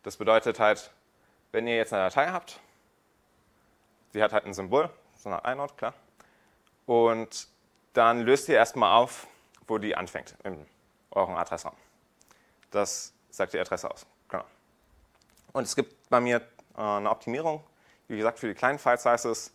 Das 0.03 0.17
bedeutet 0.17 0.59
halt, 0.59 0.91
wenn 1.51 1.67
ihr 1.67 1.77
jetzt 1.77 1.93
eine 1.93 2.03
Datei 2.03 2.27
habt, 2.27 2.59
die 4.13 4.21
hat 4.21 4.33
halt 4.33 4.45
ein 4.45 4.53
Symbol, 4.53 4.89
so 5.15 5.29
eine 5.29 5.41
inode, 5.51 5.73
klar, 5.75 5.93
und 6.85 7.47
dann 7.93 8.21
löst 8.21 8.49
ihr 8.49 8.55
erstmal 8.55 8.93
auf, 8.93 9.27
wo 9.67 9.77
die 9.77 9.95
anfängt 9.95 10.35
in 10.43 10.65
eurem 11.11 11.35
Adressraum. 11.35 11.75
Das 12.71 13.13
sagt 13.29 13.53
die 13.53 13.59
Adresse 13.59 13.89
aus. 13.89 14.05
Genau. 14.27 14.43
Und 15.53 15.63
es 15.63 15.75
gibt 15.75 16.09
bei 16.09 16.19
mir 16.19 16.41
äh, 16.77 16.81
eine 16.81 17.09
Optimierung, 17.09 17.63
wie 18.07 18.17
gesagt, 18.17 18.39
für 18.39 18.47
die 18.47 18.53
kleinen 18.53 18.79
File-Sizes, 18.79 19.53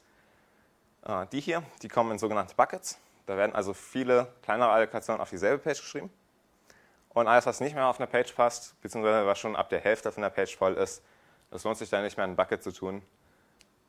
äh, 1.04 1.26
die 1.26 1.40
hier, 1.40 1.62
die 1.82 1.88
kommen 1.88 2.12
in 2.12 2.18
sogenannte 2.18 2.54
Buckets. 2.54 2.98
Da 3.26 3.36
werden 3.36 3.54
also 3.54 3.74
viele 3.74 4.32
kleinere 4.42 4.70
Allokationen 4.70 5.20
auf 5.20 5.30
dieselbe 5.30 5.62
Page 5.62 5.80
geschrieben. 5.80 6.10
Und 7.10 7.26
alles, 7.26 7.46
was 7.46 7.60
nicht 7.60 7.74
mehr 7.74 7.86
auf 7.86 7.98
eine 7.98 8.06
Page 8.06 8.32
passt, 8.32 8.80
beziehungsweise 8.82 9.26
was 9.26 9.38
schon 9.38 9.56
ab 9.56 9.68
der 9.68 9.80
Hälfte 9.80 10.12
von 10.12 10.22
der 10.22 10.30
Page 10.30 10.56
voll 10.56 10.74
ist, 10.74 11.02
das 11.50 11.64
lohnt 11.64 11.76
sich 11.76 11.90
dann 11.90 12.04
nicht 12.04 12.16
mehr 12.16 12.24
in 12.24 12.32
ein 12.32 12.36
Bucket 12.36 12.62
zu 12.62 12.72
tun. 12.72 13.02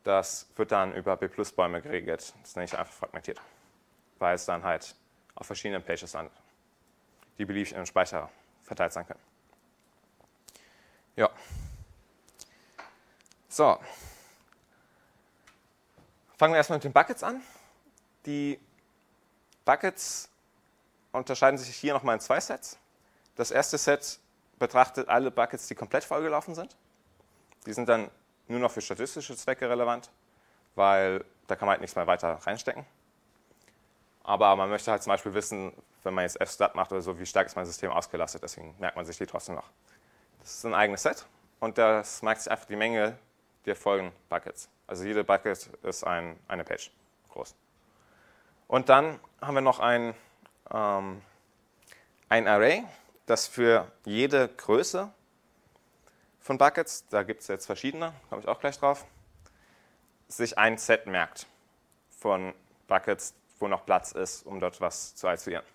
Das 0.04 0.48
wird 0.56 0.72
dann 0.72 0.94
über 0.96 1.16
B-Plus-Bäume 1.16 1.82
geregelt. 1.82 2.34
Das 2.42 2.56
nenne 2.56 2.66
ich 2.66 2.78
einfach 2.78 2.94
fragmentiert, 2.94 3.40
weil 4.18 4.34
es 4.34 4.46
dann 4.46 4.64
halt 4.64 4.96
auf 5.36 5.46
verschiedenen 5.46 5.84
Pages 5.84 6.14
landet, 6.14 6.34
die 7.38 7.46
beliebig 7.46 7.74
im 7.74 7.86
Speicher 7.86 8.30
verteilt 8.64 8.94
sein 8.94 9.06
können. 9.06 9.20
Ja. 11.16 11.30
So. 13.48 13.80
Fangen 16.38 16.54
wir 16.54 16.58
erstmal 16.58 16.78
mit 16.78 16.86
den 16.86 16.94
Buckets 16.94 17.22
an. 17.22 17.42
Die 18.26 18.60
Buckets 19.65 20.30
unterscheiden 21.12 21.58
sich 21.58 21.75
hier 21.75 21.94
nochmal 21.94 22.15
in 22.15 22.22
zwei 22.22 22.39
Sets. 22.39 22.77
Das 23.36 23.51
erste 23.51 23.77
Set 23.77 24.20
betrachtet 24.60 25.10
alle 25.10 25.32
Buckets, 25.32 25.68
die 25.68 25.75
komplett 25.75 26.03
vollgelaufen 26.03 26.56
sind. 26.56 26.75
Die 27.65 27.74
sind 27.74 27.89
dann 27.89 28.10
nur 28.48 28.60
noch 28.60 28.72
für 28.72 28.82
statistische 28.82 29.36
Zwecke 29.36 29.70
relevant, 29.70 30.10
weil 30.75 31.24
da 31.48 31.56
kann 31.56 31.65
man 31.65 31.74
halt 31.74 31.82
nichts 31.82 31.96
mehr 31.96 32.08
weiter 32.08 32.34
reinstecken. 32.34 32.86
Aber 34.24 34.56
man 34.56 34.70
möchte 34.70 34.91
halt 34.91 35.01
zum 35.03 35.12
Beispiel 35.12 35.34
wissen, 35.34 35.74
wenn 36.03 36.13
man 36.13 36.24
jetzt 36.24 36.39
F-Stat 36.39 36.75
macht 36.75 36.91
oder 36.91 37.01
so, 37.01 37.20
wie 37.20 37.25
stark 37.25 37.48
ist 37.48 37.56
mein 37.56 37.65
System 37.65 37.91
ausgelastet. 37.91 38.44
Deswegen 38.44 38.75
merkt 38.80 38.96
man 38.96 39.06
sich 39.06 39.18
die 39.18 39.25
trotzdem 39.25 39.56
noch. 39.56 39.70
Das 40.39 40.56
ist 40.56 40.65
ein 40.65 40.74
eigenes 40.74 41.03
Set 41.03 41.25
und 41.60 41.77
das 41.77 42.22
merkt 42.22 42.41
sich 42.41 42.51
einfach 42.51 42.65
die 42.65 42.75
Menge 42.75 43.18
der 43.65 43.75
folgenden 43.75 44.15
Buckets. 44.30 44.70
Also 44.88 45.03
jede 45.03 45.24
Bucket 45.24 45.70
ist 45.84 46.03
ein, 46.03 46.39
eine 46.48 46.63
Page 46.63 46.91
groß. 47.30 47.56
Und 48.72 48.88
dann 48.88 49.20
haben 49.42 49.56
wir 49.56 49.62
noch 49.62 49.82
ein, 49.82 50.13
ähm, 50.74 51.22
ein 52.30 52.48
Array, 52.48 52.86
das 53.25 53.46
für 53.46 53.92
jede 54.06 54.48
Größe 54.48 55.12
von 56.40 56.58
Buckets, 56.58 57.06
da 57.10 57.24
gibt 57.24 57.42
es 57.42 57.50
jetzt 57.50 57.66
verschiedene, 57.66 58.13
komme 58.30 58.42
ich 58.42 58.48
auch 58.48 58.62
gleich 58.62 58.80
drauf, 58.80 59.04
sich 60.30 60.58
ein 60.58 60.78
Set 60.78 61.06
merkt 61.06 61.48
von 62.18 62.54
Buckets, 62.88 63.34
wo 63.60 63.68
noch 63.68 63.86
Platz 63.86 64.13
ist, 64.13 64.46
um 64.46 64.62
dort 64.62 64.80
was 64.80 65.16
zu 65.16 65.28
isolieren. 65.28 65.66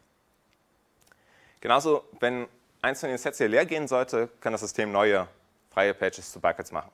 Genauso, 1.60 2.02
wenn 2.20 2.48
eins 2.80 3.00
von 3.00 3.10
den 3.10 3.18
Sets 3.18 3.36
hier 3.36 3.48
leer 3.48 3.66
gehen 3.66 3.88
sollte, 3.88 4.30
kann 4.40 4.52
das 4.52 4.62
System 4.62 4.90
neue 4.90 5.28
freie 5.70 5.92
Pages 5.92 6.32
zu 6.32 6.40
Buckets 6.40 6.72
machen. 6.72 6.90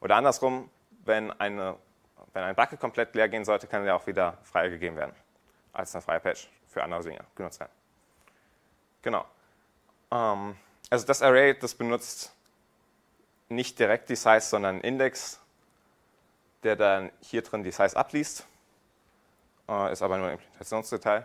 Oder 0.00 0.14
andersrum, 0.14 0.70
wenn, 1.04 1.32
eine, 1.32 1.74
wenn 2.36 2.44
ein 2.44 2.54
Bucket 2.54 2.78
komplett 2.78 3.14
leer 3.14 3.30
gehen 3.30 3.46
sollte, 3.46 3.66
kann 3.66 3.86
er 3.86 3.96
auch 3.96 4.06
wieder 4.06 4.36
freigegeben 4.42 4.98
werden 4.98 5.14
als 5.72 5.94
eine 5.94 6.02
freie 6.02 6.20
Page 6.20 6.46
für 6.68 6.82
andere 6.82 7.02
Dinge 7.02 7.24
genutzt 7.34 7.58
werden. 7.60 7.72
Genau. 9.00 9.24
Ähm, 10.10 10.54
also 10.90 11.06
das 11.06 11.22
Array, 11.22 11.58
das 11.58 11.74
benutzt 11.74 12.34
nicht 13.48 13.78
direkt 13.78 14.10
die 14.10 14.16
Size, 14.16 14.42
sondern 14.42 14.74
einen 14.74 14.84
Index, 14.84 15.40
der 16.62 16.76
dann 16.76 17.10
hier 17.20 17.40
drin 17.40 17.64
die 17.64 17.70
Size 17.70 17.96
abliest. 17.96 18.46
Äh, 19.66 19.92
ist 19.92 20.02
aber 20.02 20.18
nur 20.18 20.26
ein 20.26 20.34
Implementationsdetail. 20.34 21.24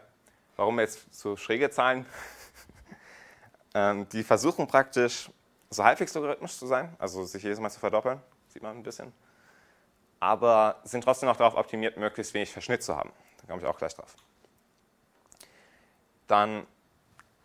Warum 0.56 0.80
jetzt 0.80 1.14
so 1.14 1.36
schräge 1.36 1.70
Zahlen? 1.72 2.06
ähm, 3.74 4.08
die 4.08 4.24
versuchen 4.24 4.66
praktisch 4.66 5.30
so 5.70 5.84
halbwegs 5.84 6.14
logarithmisch 6.14 6.58
zu 6.58 6.68
sein, 6.68 6.96
also 7.00 7.26
sich 7.26 7.44
jedes 7.44 7.60
Mal 7.60 7.70
zu 7.70 7.82
verdoppeln, 7.82 8.22
sieht 8.48 8.64
man 8.64 8.78
ein 8.78 8.84
bisschen. 8.84 9.12
Aber 10.22 10.80
sind 10.84 11.04
trotzdem 11.04 11.28
noch 11.28 11.36
darauf 11.36 11.56
optimiert, 11.56 11.98
möglichst 11.98 12.34
wenig 12.34 12.52
Verschnitt 12.52 12.84
zu 12.84 12.96
haben. 12.96 13.12
Da 13.42 13.48
komme 13.48 13.62
ich 13.62 13.68
auch 13.68 13.78
gleich 13.78 13.96
drauf. 13.96 14.16
Dann 16.28 16.66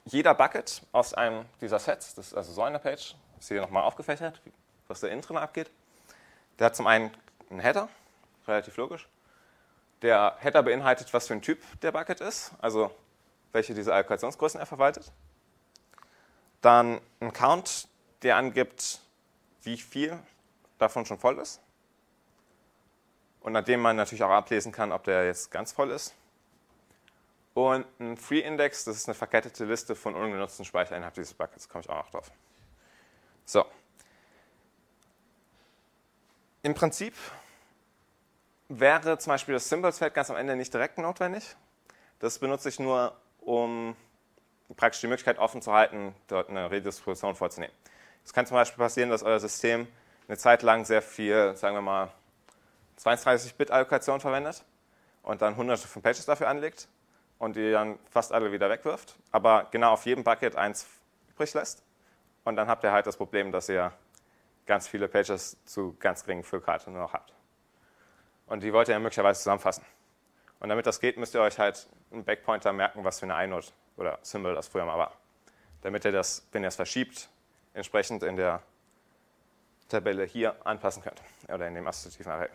jeder 0.04 0.34
Bucket 0.34 0.82
aus 0.92 1.14
einem 1.14 1.46
dieser 1.60 1.78
Sets, 1.80 2.14
das 2.14 2.28
ist 2.28 2.34
also 2.34 2.52
so 2.52 2.62
eine 2.62 2.78
Page, 2.78 3.16
ist 3.38 3.48
hier 3.48 3.60
nochmal 3.60 3.82
aufgefächert, 3.82 4.40
was 4.86 5.00
der 5.00 5.10
Intro 5.10 5.36
abgeht. 5.36 5.70
Der 6.58 6.66
hat 6.66 6.76
zum 6.76 6.86
einen 6.86 7.10
einen 7.50 7.60
Header, 7.60 7.88
relativ 8.46 8.76
logisch. 8.76 9.08
Der 10.02 10.36
Header 10.38 10.62
beinhaltet, 10.62 11.12
was 11.14 11.26
für 11.26 11.32
ein 11.32 11.42
Typ 11.42 11.58
der 11.80 11.92
Bucket 11.92 12.20
ist, 12.20 12.52
also 12.60 12.94
welche 13.52 13.72
dieser 13.72 13.94
Allokationsgrößen 13.94 14.60
er 14.60 14.66
verwaltet. 14.66 15.10
Dann 16.60 17.00
ein 17.20 17.32
Count, 17.32 17.88
der 18.22 18.36
angibt, 18.36 19.00
wie 19.62 19.78
viel 19.78 20.18
davon 20.78 21.06
schon 21.06 21.18
voll 21.18 21.38
ist. 21.38 21.60
Und 23.46 23.54
an 23.54 23.64
dem 23.64 23.78
man 23.78 23.94
natürlich 23.94 24.24
auch 24.24 24.30
ablesen 24.30 24.72
kann, 24.72 24.90
ob 24.90 25.04
der 25.04 25.24
jetzt 25.24 25.52
ganz 25.52 25.70
voll 25.70 25.92
ist. 25.92 26.16
Und 27.54 27.86
ein 28.00 28.16
Free 28.16 28.40
Index, 28.40 28.82
das 28.82 28.96
ist 28.96 29.06
eine 29.06 29.14
verkettete 29.14 29.64
Liste 29.64 29.94
von 29.94 30.16
ungenutzten 30.16 30.64
Speicher 30.64 30.96
innerhalb 30.96 31.14
dieses 31.14 31.32
Buckets, 31.32 31.68
komme 31.68 31.84
ich 31.84 31.88
auch 31.88 31.94
noch 31.94 32.10
drauf. 32.10 32.32
So, 33.44 33.64
im 36.64 36.74
Prinzip 36.74 37.14
wäre 38.68 39.16
zum 39.18 39.30
Beispiel 39.30 39.54
das 39.54 39.68
Symbols-Feld 39.68 40.12
ganz 40.12 40.28
am 40.28 40.36
Ende 40.36 40.56
nicht 40.56 40.74
direkt 40.74 40.98
notwendig. 40.98 41.54
Das 42.18 42.40
benutze 42.40 42.68
ich 42.68 42.80
nur, 42.80 43.16
um 43.38 43.94
praktisch 44.76 45.02
die 45.02 45.06
Möglichkeit 45.06 45.38
offen 45.38 45.62
zu 45.62 45.72
halten, 45.72 46.16
dort 46.26 46.48
eine 46.48 46.68
Redistribution 46.72 47.36
vorzunehmen. 47.36 47.72
Es 48.24 48.32
kann 48.32 48.44
zum 48.44 48.56
Beispiel 48.56 48.82
passieren, 48.82 49.10
dass 49.10 49.22
euer 49.22 49.38
System 49.38 49.86
eine 50.26 50.36
Zeit 50.36 50.64
lang 50.64 50.84
sehr 50.84 51.00
viel, 51.00 51.54
sagen 51.54 51.76
wir 51.76 51.82
mal, 51.82 52.10
32-Bit-Allokation 52.98 54.20
verwendet 54.20 54.64
und 55.22 55.42
dann 55.42 55.56
hunderte 55.56 55.88
von 55.88 56.02
Pages 56.02 56.24
dafür 56.24 56.48
anlegt 56.48 56.88
und 57.38 57.56
die 57.56 57.70
dann 57.70 57.98
fast 58.10 58.32
alle 58.32 58.52
wieder 58.52 58.70
wegwirft, 58.70 59.16
aber 59.32 59.68
genau 59.70 59.92
auf 59.92 60.06
jedem 60.06 60.24
Bucket 60.24 60.56
eins 60.56 60.86
übrig 61.28 61.52
lässt. 61.54 61.82
Und 62.44 62.56
dann 62.56 62.68
habt 62.68 62.84
ihr 62.84 62.92
halt 62.92 63.06
das 63.06 63.16
Problem, 63.16 63.52
dass 63.52 63.68
ihr 63.68 63.92
ganz 64.66 64.88
viele 64.88 65.08
Pages 65.08 65.56
zu 65.64 65.96
ganz 65.98 66.24
geringen 66.24 66.42
Füllkarte 66.42 66.90
nur 66.90 67.00
noch 67.00 67.12
habt. 67.12 67.32
Und 68.46 68.62
die 68.62 68.72
wollt 68.72 68.88
ihr 68.88 68.92
ja 68.92 69.00
möglicherweise 69.00 69.40
zusammenfassen. 69.40 69.84
Und 70.60 70.68
damit 70.68 70.86
das 70.86 71.00
geht, 71.00 71.16
müsst 71.16 71.34
ihr 71.34 71.40
euch 71.40 71.58
halt 71.58 71.88
einen 72.10 72.24
Backpointer 72.24 72.72
merken, 72.72 73.04
was 73.04 73.20
für 73.20 73.26
eine 73.26 73.44
Inode 73.44 73.66
oder 73.96 74.18
Symbol 74.22 74.54
das 74.54 74.68
früher 74.68 74.84
mal 74.84 74.98
war. 74.98 75.12
Damit 75.82 76.04
ihr 76.04 76.12
das, 76.12 76.46
wenn 76.52 76.62
ihr 76.62 76.68
es 76.68 76.76
verschiebt, 76.76 77.28
entsprechend 77.74 78.22
in 78.22 78.36
der 78.36 78.62
Tabelle 79.88 80.24
hier 80.24 80.56
anpassen 80.64 81.02
könnt 81.02 81.22
oder 81.48 81.68
in 81.68 81.74
dem 81.74 81.86
assoziativen 81.86 82.32
Array. 82.32 82.48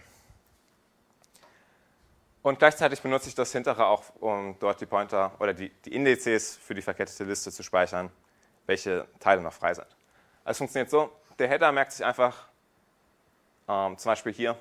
Und 2.43 2.57
gleichzeitig 2.57 3.01
benutze 3.01 3.29
ich 3.29 3.36
das 3.36 3.51
hintere 3.51 3.86
auch, 3.86 4.03
um 4.19 4.57
dort 4.60 4.81
die 4.81 4.88
Pointer 4.88 5.31
oder 5.39 5.53
die, 5.53 5.69
die 5.69 5.93
Indizes 5.93 6.57
für 6.57 6.74
die 6.74 6.81
verkettete 6.81 7.24
Liste 7.24 7.51
zu 7.51 7.62
speichern, 7.62 8.10
welche 8.65 9.07
Teile 9.19 9.41
noch 9.41 9.53
frei 9.53 9.74
sind. 9.74 9.88
Also 10.43 10.51
es 10.51 10.57
funktioniert 10.57 10.89
so, 10.89 11.12
der 11.38 11.48
Header 11.48 11.71
merkt 11.71 11.91
sich 11.91 12.03
einfach 12.03 12.48
ähm, 13.67 13.98
zum 13.98 14.10
Beispiel 14.10 14.33
hier 14.33 14.57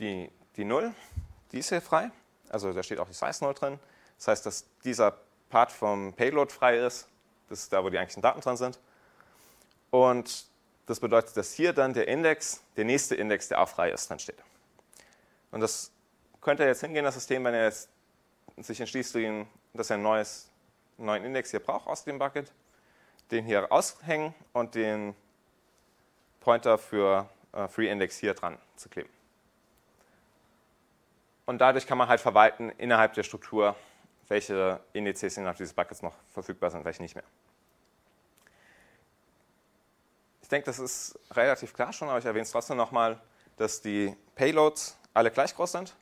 die, 0.00 0.30
die 0.56 0.64
0, 0.64 0.94
die 1.52 1.58
ist 1.58 1.68
hier 1.68 1.82
frei. 1.82 2.10
Also 2.48 2.72
da 2.72 2.82
steht 2.82 2.98
auch 2.98 3.08
die 3.08 3.14
Size 3.14 3.44
0 3.44 3.54
drin. 3.54 3.78
Das 4.16 4.28
heißt, 4.28 4.46
dass 4.46 4.64
dieser 4.84 5.18
Part 5.50 5.70
vom 5.70 6.14
Payload 6.14 6.52
frei 6.52 6.78
ist. 6.78 7.08
Das 7.48 7.60
ist 7.60 7.72
da, 7.72 7.84
wo 7.84 7.90
die 7.90 7.98
eigentlichen 7.98 8.22
Daten 8.22 8.40
drin 8.40 8.56
sind. 8.56 8.78
Und 9.90 10.46
das 10.86 10.98
bedeutet, 10.98 11.36
dass 11.36 11.52
hier 11.52 11.72
dann 11.72 11.92
der 11.92 12.08
Index, 12.08 12.62
der 12.76 12.84
nächste 12.84 13.14
Index, 13.14 13.48
der 13.48 13.60
auch 13.60 13.68
frei 13.68 13.90
ist, 13.90 14.08
drin 14.08 14.18
steht. 14.18 14.42
Und 15.50 15.60
das 15.60 15.93
könnte 16.44 16.64
jetzt 16.64 16.82
hingehen, 16.82 17.04
das 17.04 17.14
System, 17.14 17.42
wenn 17.44 17.54
er 17.54 17.64
jetzt 17.64 17.88
sich 18.58 18.78
entschließt, 18.78 19.16
dass 19.72 19.90
er 19.90 19.96
ein 19.96 20.02
neues, 20.02 20.50
einen 20.98 21.06
neuen 21.06 21.24
Index 21.24 21.50
hier 21.50 21.60
braucht 21.60 21.88
aus 21.88 22.04
dem 22.04 22.18
Bucket, 22.18 22.52
den 23.30 23.44
hier 23.44 23.64
raushängen 23.64 24.34
und 24.52 24.74
den 24.74 25.16
Pointer 26.40 26.78
für 26.78 27.28
äh, 27.52 27.66
Free 27.66 27.90
Index 27.90 28.18
hier 28.18 28.34
dran 28.34 28.58
zu 28.76 28.88
kleben. 28.88 29.08
Und 31.46 31.58
dadurch 31.58 31.86
kann 31.86 31.98
man 31.98 32.08
halt 32.08 32.20
verwalten 32.20 32.70
innerhalb 32.70 33.14
der 33.14 33.22
Struktur, 33.22 33.74
welche 34.28 34.80
Indizes 34.92 35.36
innerhalb 35.36 35.56
dieses 35.56 35.72
Buckets 35.72 36.02
noch 36.02 36.14
verfügbar 36.32 36.70
sind, 36.70 36.84
welche 36.84 37.02
nicht 37.02 37.14
mehr. 37.14 37.24
Ich 40.42 40.48
denke, 40.48 40.66
das 40.66 40.78
ist 40.78 41.18
relativ 41.32 41.72
klar 41.72 41.92
schon, 41.92 42.08
aber 42.08 42.18
ich 42.18 42.24
erwähne 42.24 42.42
es 42.42 42.50
trotzdem 42.50 42.76
nochmal, 42.76 43.18
dass 43.56 43.80
die 43.80 44.14
Payloads 44.34 44.96
alle 45.14 45.30
gleich 45.30 45.54
groß 45.54 45.72
sind. 45.72 45.96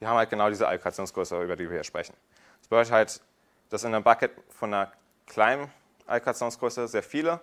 Die 0.00 0.06
haben 0.06 0.16
halt 0.16 0.30
genau 0.30 0.48
diese 0.48 0.68
Allokationsgröße, 0.68 1.42
über 1.42 1.56
die 1.56 1.64
wir 1.64 1.76
hier 1.76 1.84
sprechen. 1.84 2.14
Das 2.58 2.68
bedeutet 2.68 2.92
halt, 2.92 3.20
dass 3.70 3.84
in 3.84 3.94
einem 3.94 4.04
Bucket 4.04 4.32
von 4.50 4.72
einer 4.72 4.92
kleinen 5.26 5.70
Allokationsgröße 6.06 6.88
sehr 6.88 7.02
viele 7.02 7.40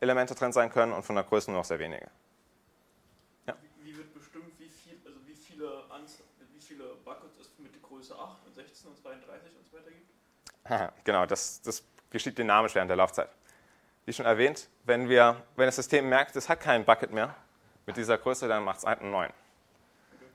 Elemente 0.00 0.34
drin 0.34 0.52
sein 0.52 0.70
können 0.70 0.92
und 0.92 1.02
von 1.02 1.16
der 1.16 1.24
Größe 1.24 1.50
nur 1.50 1.60
noch 1.60 1.64
sehr 1.64 1.78
wenige. 1.78 2.08
Ja. 3.46 3.56
Wie, 3.82 3.96
wird 3.96 4.14
bestimmt, 4.14 4.58
wie, 4.58 4.68
viel, 4.68 4.98
also 5.04 5.18
wie, 5.26 5.34
viele 5.34 5.82
wie 6.52 6.60
viele 6.60 6.84
Buckets 7.04 7.38
es 7.40 7.50
mit 7.58 7.74
der 7.74 7.82
Größe 7.82 8.14
8 8.16 8.46
und 8.46 8.54
16 8.54 8.90
und 8.90 8.98
32 8.98 9.50
und 9.56 9.66
so 9.66 9.76
weiter 9.76 9.90
gibt? 9.90 11.04
genau, 11.04 11.26
das, 11.26 11.60
das 11.62 11.82
geschieht 12.10 12.38
dynamisch 12.38 12.74
während 12.74 12.88
der 12.88 12.96
Laufzeit. 12.96 13.28
Wie 14.06 14.12
schon 14.12 14.26
erwähnt, 14.26 14.68
wenn, 14.84 15.08
wir, 15.08 15.42
wenn 15.56 15.66
das 15.66 15.76
System 15.76 16.08
merkt, 16.08 16.34
es 16.36 16.48
hat 16.48 16.60
keinen 16.60 16.84
Bucket 16.84 17.12
mehr 17.12 17.34
mit 17.84 17.96
dieser 17.96 18.16
Größe, 18.16 18.48
dann 18.48 18.64
macht 18.64 18.78
es 18.78 18.84
einen 18.84 19.10
neuen. 19.10 19.32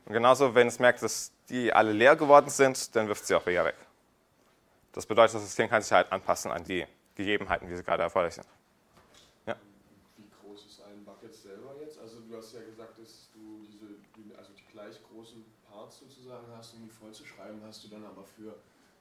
Und 0.06 0.12
genauso, 0.12 0.54
wenn 0.54 0.66
es 0.66 0.78
merkt, 0.78 1.02
dass 1.02 1.32
die 1.48 1.72
alle 1.72 1.92
leer 1.92 2.16
geworden 2.16 2.50
sind, 2.50 2.94
dann 2.94 3.08
wirft 3.08 3.26
sie 3.26 3.34
auch 3.34 3.46
wieder 3.46 3.64
weg. 3.64 3.76
Das 4.92 5.06
bedeutet, 5.06 5.34
das 5.34 5.42
System 5.42 5.68
kann 5.68 5.82
sich 5.82 5.92
halt 5.92 6.12
anpassen 6.12 6.50
an 6.50 6.62
die 6.64 6.86
Gegebenheiten, 7.14 7.68
wie 7.68 7.76
sie 7.76 7.82
gerade 7.82 8.02
erforderlich 8.02 8.34
sind. 8.34 8.46
Ja. 9.46 9.56
Wie 10.16 10.28
groß 10.42 10.66
ist 10.66 10.82
ein 10.82 11.04
Bucket 11.04 11.34
selber 11.34 11.74
jetzt? 11.80 11.98
Also 11.98 12.20
du 12.20 12.36
hast 12.36 12.52
ja 12.52 12.60
gesagt, 12.60 12.98
dass 12.98 13.30
du 13.32 13.66
diese, 13.66 14.36
also 14.36 14.52
die 14.52 14.64
gleich 14.72 15.00
großen 15.10 15.44
Parts 15.68 15.98
sozusagen 15.98 16.46
hast, 16.56 16.74
um 16.74 16.82
die 16.84 16.90
voll 16.90 17.12
zu 17.12 17.24
schreiben, 17.24 17.60
hast 17.66 17.82
du 17.84 17.88
dann 17.88 18.04
aber 18.04 18.24
für 18.24 18.54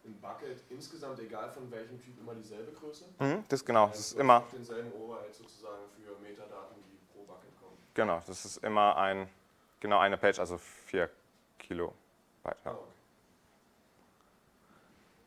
ein 0.06 0.20
Bucket 0.20 0.64
insgesamt, 0.70 1.20
egal 1.20 1.50
von 1.52 1.70
welchem 1.72 2.02
Typ, 2.02 2.20
immer 2.20 2.36
dieselbe 2.36 2.72
Größe? 2.72 3.06
Mhm, 3.20 3.44
das 3.48 3.64
genau, 3.64 3.88
das 3.88 4.00
ist 4.00 4.14
immer 4.14 4.44
denselben 4.52 4.92
Overhead 4.94 5.34
sozusagen 5.34 5.84
für 5.96 6.20
Metadaten, 6.22 6.76
die 6.88 6.98
pro 7.14 7.24
Bucket 7.24 7.56
kommen. 7.60 7.78
Genau, 7.94 8.22
das 8.26 8.46
ist 8.46 8.58
immer 8.58 8.98
ein 8.98 9.30
genau 9.84 10.00
eine 10.00 10.18
Page, 10.18 10.40
also 10.40 10.58
4 10.58 11.10
Kilobyte. 11.60 11.98
Ja. 12.44 12.56
Oh, 12.66 12.70
okay. 12.70 12.92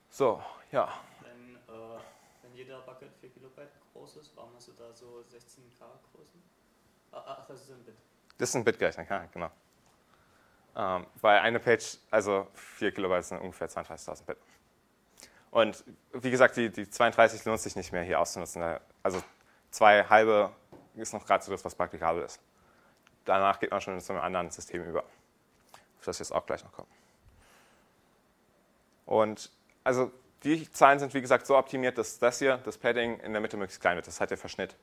So, 0.09 0.43
ja. 0.73 0.93
Wenn, 1.21 1.57
äh, 1.57 1.99
wenn 2.43 2.55
jeder 2.55 2.81
Bucket 2.81 3.15
4 3.21 3.31
Kilobyte 3.31 3.71
groß 3.93 4.17
ist, 4.17 4.35
warum 4.35 4.51
hast 4.57 4.69
du 4.69 4.73
da 4.73 4.93
so 4.95 5.23
16K 5.31 5.85
Größen? 6.11 6.43
Ah, 7.13 7.23
ach, 7.27 7.47
das 7.47 7.63
ist 7.63 7.71
ein 7.71 7.85
Bit. 7.85 7.95
Das 8.39 8.49
ist 8.49 8.57
ein 8.57 8.65
Bit 8.65 8.79
gerechnet, 8.79 9.09
ja, 9.11 9.27
genau. 9.27 9.51
Ähm, 10.75 11.07
weil 11.21 11.39
eine 11.41 11.61
Page, 11.61 11.99
also 12.11 12.49
4 12.55 12.93
Kilobyte 12.93 13.25
sind 13.25 13.41
ungefähr 13.41 13.69
32.000 13.69 14.25
Bit. 14.25 14.39
Und 15.51 15.85
wie 16.13 16.31
gesagt, 16.31 16.57
die, 16.57 16.71
die 16.71 16.89
32 16.89 17.45
lohnt 17.45 17.61
sich 17.61 17.77
nicht 17.77 17.93
mehr 17.93 18.03
hier 18.03 18.21
auszunutzen. 18.21 18.79
Also 19.03 19.23
zwei 19.71 20.03
halbe 20.05 20.51
ist 20.95 21.13
noch 21.13 21.27
gerade 21.27 21.45
so 21.45 21.53
das, 21.53 21.65
was 21.65 21.75
praktikabel 21.75 22.23
ist. 22.23 22.41
Danach 23.27 23.61
geht 23.61 23.71
man 23.71 23.81
schon 23.81 24.01
zu 24.01 24.13
einem 24.13 24.23
anderen 24.23 24.51
System 24.51 24.85
über, 24.85 25.01
auf 25.01 26.05
das 26.05 26.19
jetzt 26.21 26.33
auch 26.33 26.47
gleich 26.47 26.65
noch 26.65 26.73
kommen. 26.73 26.89
Und 29.05 29.51
also 29.85 30.11
die 30.43 30.71
Zahlen 30.71 30.99
sind 30.99 31.13
wie 31.13 31.21
gesagt 31.21 31.47
so 31.47 31.57
optimiert, 31.57 31.99
dass 31.99 32.19
das 32.19 32.39
hier, 32.39 32.59
das 32.59 32.79
Padding, 32.79 33.21
in 33.21 33.33
der 33.33 33.41
Mitte 33.41 33.57
möglichst 33.57 33.81
klein 33.81 33.97
wird. 33.97 34.07
Das 34.07 34.21
hat 34.21 34.31
der 34.31 34.39
Verschnitt. 34.39 34.77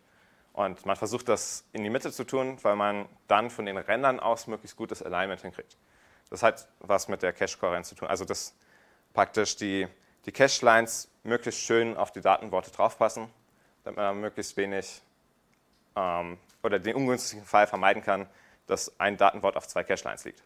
Und 0.53 0.86
man 0.86 0.95
versucht 0.95 1.29
das 1.29 1.65
in 1.71 1.84
die 1.84 1.89
Mitte 1.89 2.12
zu 2.12 2.25
tun, 2.25 2.58
weil 2.62 2.75
man 2.75 3.08
dann 3.27 3.49
von 3.49 3.65
den 3.65 3.77
Rändern 3.77 4.19
aus 4.19 4.45
möglichst 4.47 4.77
gutes 4.77 5.01
Alignment 5.01 5.41
hinkriegt. 5.41 5.77
Das 6.29 6.43
hat 6.43 6.67
was 6.79 7.08
mit 7.08 7.23
der 7.23 7.34
Cache-Kohärenz 7.34 7.89
zu 7.89 7.95
tun. 7.95 8.08
Also 8.08 8.23
dass 8.23 8.53
praktisch 9.13 9.56
die, 9.56 9.88
die 10.25 10.32
Cache-Lines 10.32 11.10
möglichst 11.23 11.62
schön 11.62 11.97
auf 11.97 12.12
die 12.12 12.21
Datenworte 12.21 12.71
draufpassen, 12.71 13.29
damit 13.84 13.97
man 13.97 14.19
möglichst 14.19 14.58
wenig 14.58 15.01
ähm, 15.95 16.38
oder 16.63 16.80
den 16.80 16.95
ungünstigen 16.95 17.45
Fall 17.45 17.67
vermeiden 17.67 18.02
kann, 18.02 18.28
dass 18.67 18.99
ein 18.99 19.17
Datenwort 19.17 19.58
auf 19.58 19.67
zwei 19.67 19.84
Cache-Lines 19.84 20.23
liegt. 20.23 20.41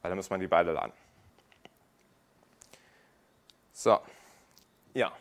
Weil 0.00 0.10
dann 0.10 0.16
muss 0.16 0.30
man 0.30 0.40
die 0.40 0.46
beide 0.46 0.72
laden. 0.72 0.92
So, 3.72 4.00
ja. 4.94 5.12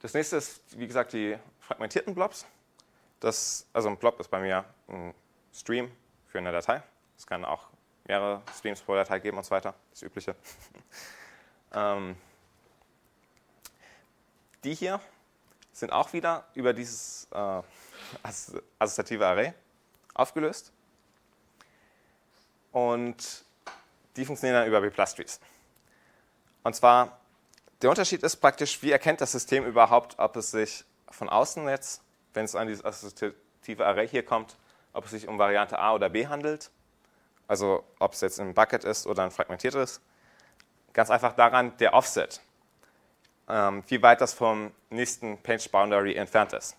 Das 0.00 0.14
nächste 0.14 0.36
ist, 0.36 0.60
wie 0.78 0.86
gesagt, 0.86 1.12
die 1.12 1.36
fragmentierten 1.60 2.14
Blobs. 2.14 2.46
Das, 3.20 3.66
also 3.72 3.88
ein 3.88 3.96
Blob 3.96 4.20
ist 4.20 4.28
bei 4.28 4.40
mir 4.40 4.64
ein 4.88 5.14
Stream 5.52 5.90
für 6.28 6.38
eine 6.38 6.52
Datei. 6.52 6.82
Es 7.16 7.26
kann 7.26 7.44
auch 7.44 7.68
mehrere 8.04 8.42
Streams 8.56 8.80
pro 8.80 8.94
Datei 8.94 9.18
geben 9.18 9.36
und 9.36 9.44
so 9.44 9.50
weiter, 9.50 9.74
das 9.90 10.02
Übliche. 10.02 10.36
ähm, 11.72 12.16
die 14.62 14.74
hier 14.74 15.00
sind 15.72 15.92
auch 15.92 16.12
wieder 16.12 16.44
über 16.54 16.72
dieses 16.72 17.28
äh, 17.32 17.62
assoziative 18.78 19.26
Array 19.26 19.52
aufgelöst. 20.14 20.72
Und 22.72 23.44
die 24.16 24.24
funktionieren 24.24 24.60
dann 24.60 24.68
über 24.68 24.80
B-Plus-Trees. 24.80 25.40
Und 26.62 26.74
zwar 26.74 27.18
der 27.82 27.90
Unterschied 27.90 28.22
ist 28.22 28.36
praktisch, 28.36 28.82
wie 28.82 28.90
erkennt 28.90 29.20
das 29.20 29.32
System 29.32 29.66
überhaupt, 29.66 30.18
ob 30.18 30.36
es 30.36 30.50
sich 30.50 30.84
von 31.10 31.28
außen 31.28 31.68
jetzt, 31.68 32.02
wenn 32.32 32.44
es 32.44 32.54
an 32.54 32.68
dieses 32.68 32.84
assoziative 32.84 33.86
Array 33.86 34.08
hier 34.08 34.24
kommt, 34.24 34.56
ob 34.92 35.04
es 35.04 35.10
sich 35.10 35.28
um 35.28 35.38
Variante 35.38 35.78
A 35.78 35.94
oder 35.94 36.08
B 36.08 36.26
handelt, 36.26 36.70
also 37.48 37.84
ob 37.98 38.14
es 38.14 38.22
jetzt 38.22 38.40
ein 38.40 38.54
Bucket 38.54 38.84
ist 38.84 39.06
oder 39.06 39.24
ein 39.24 39.30
fragmentiertes. 39.30 40.00
Ganz 40.94 41.10
einfach 41.10 41.34
daran 41.34 41.76
der 41.76 41.92
Offset, 41.92 42.40
ähm, 43.48 43.84
wie 43.88 44.00
weit 44.02 44.22
das 44.22 44.32
vom 44.32 44.72
nächsten 44.88 45.42
Page 45.42 45.70
Boundary 45.70 46.14
entfernt 46.14 46.54
ist. 46.54 46.76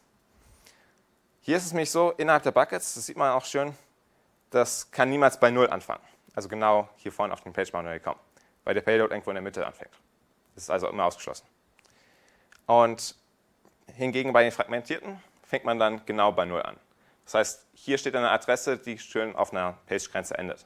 Hier 1.47 1.55
ist 1.55 1.65
es 1.67 1.71
nämlich 1.71 1.89
so, 1.89 2.11
innerhalb 2.17 2.43
der 2.43 2.51
Buckets, 2.51 2.95
das 2.95 3.05
sieht 3.05 3.15
man 3.15 3.31
auch 3.31 3.45
schön, 3.45 3.73
das 4.49 4.91
kann 4.91 5.09
niemals 5.09 5.39
bei 5.39 5.49
Null 5.49 5.69
anfangen. 5.69 6.03
Also 6.35 6.49
genau 6.49 6.89
hier 6.97 7.13
vorne 7.13 7.31
auf 7.31 7.39
den 7.39 7.53
Page 7.53 7.71
Boundary 7.71 8.01
kommen, 8.01 8.19
weil 8.65 8.73
der 8.73 8.81
Payload 8.81 9.13
irgendwo 9.13 9.29
in 9.29 9.35
der 9.35 9.41
Mitte 9.41 9.65
anfängt. 9.65 9.93
Das 10.55 10.65
ist 10.65 10.69
also 10.69 10.89
immer 10.89 11.05
ausgeschlossen. 11.05 11.47
Und 12.65 13.15
hingegen 13.95 14.33
bei 14.33 14.43
den 14.43 14.51
fragmentierten 14.51 15.23
fängt 15.45 15.63
man 15.63 15.79
dann 15.79 16.05
genau 16.05 16.33
bei 16.33 16.43
Null 16.43 16.63
an. 16.63 16.75
Das 17.23 17.35
heißt, 17.35 17.65
hier 17.75 17.97
steht 17.97 18.17
eine 18.17 18.29
Adresse, 18.29 18.77
die 18.77 18.99
schön 18.99 19.33
auf 19.33 19.53
einer 19.53 19.77
Page-Grenze 19.87 20.37
endet. 20.37 20.63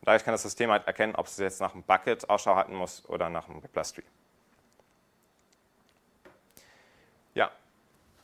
Und 0.00 0.08
dadurch 0.08 0.24
kann 0.24 0.34
das 0.34 0.42
System 0.42 0.72
halt 0.72 0.88
erkennen, 0.88 1.14
ob 1.14 1.26
es 1.26 1.36
jetzt 1.36 1.60
nach 1.60 1.72
einem 1.72 1.84
Bucket 1.84 2.28
Ausschau 2.28 2.56
halten 2.56 2.74
muss 2.74 3.08
oder 3.08 3.28
nach 3.28 3.48
einem 3.48 3.62
Plus-Tree. 3.62 4.02
Ja, 7.34 7.52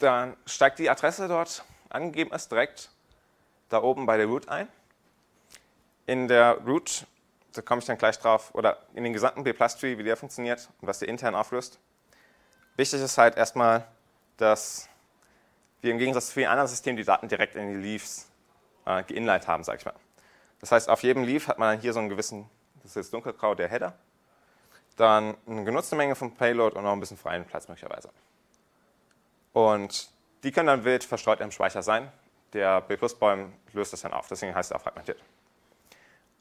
dann 0.00 0.36
steigt 0.46 0.80
die 0.80 0.90
Adresse 0.90 1.28
dort 1.28 1.64
angegeben 1.94 2.32
ist, 2.32 2.50
direkt 2.50 2.90
da 3.68 3.82
oben 3.82 4.06
bei 4.06 4.16
der 4.16 4.26
Root 4.26 4.48
ein. 4.48 4.68
In 6.06 6.28
der 6.28 6.58
Root 6.66 7.06
da 7.52 7.62
komme 7.62 7.80
ich 7.80 7.86
dann 7.86 7.98
gleich 7.98 8.18
drauf, 8.18 8.54
oder 8.54 8.78
in 8.94 9.04
den 9.04 9.12
gesamten 9.12 9.44
B-Plus-Tree, 9.44 9.98
wie 9.98 10.02
der 10.02 10.16
funktioniert 10.16 10.68
und 10.80 10.88
was 10.88 10.98
der 10.98 11.08
intern 11.08 11.34
auflöst. 11.34 11.78
Wichtig 12.76 13.00
ist 13.00 13.18
halt 13.18 13.36
erstmal, 13.36 13.86
dass 14.38 14.88
wir 15.82 15.90
im 15.90 15.98
Gegensatz 15.98 16.28
zu 16.28 16.34
vielen 16.34 16.48
anderen 16.48 16.68
Systemen 16.68 16.96
die 16.96 17.04
Daten 17.04 17.28
direkt 17.28 17.54
in 17.54 17.68
die 17.68 17.88
Leaves 17.88 18.28
äh, 18.86 19.02
geinline 19.02 19.46
haben, 19.46 19.64
sag 19.64 19.78
ich 19.78 19.84
mal. 19.84 19.94
Das 20.60 20.72
heißt, 20.72 20.88
auf 20.88 21.02
jedem 21.02 21.24
Leaf 21.24 21.48
hat 21.48 21.58
man 21.58 21.80
hier 21.80 21.92
so 21.92 21.98
einen 21.98 22.08
gewissen, 22.08 22.48
das 22.76 22.92
ist 22.92 22.96
jetzt 22.96 23.12
dunkelgrau, 23.12 23.54
der 23.54 23.68
Header, 23.68 23.94
dann 24.96 25.36
eine 25.46 25.64
genutzte 25.64 25.96
Menge 25.96 26.14
vom 26.14 26.34
Payload 26.34 26.76
und 26.76 26.84
noch 26.84 26.92
ein 26.92 27.00
bisschen 27.00 27.16
freien 27.16 27.44
Platz 27.44 27.68
möglicherweise. 27.68 28.10
Und 29.52 30.08
die 30.42 30.52
können 30.52 30.66
dann 30.66 30.84
wild 30.84 31.04
verstreut 31.04 31.40
im 31.40 31.50
Speicher 31.50 31.82
sein. 31.82 32.10
Der 32.52 32.80
B-Plus-Bäum 32.82 33.52
löst 33.72 33.92
das 33.92 34.02
dann 34.02 34.12
auf, 34.12 34.28
deswegen 34.28 34.54
heißt 34.54 34.72
er 34.72 34.76
auch 34.76 34.82
fragmentiert. 34.82 35.22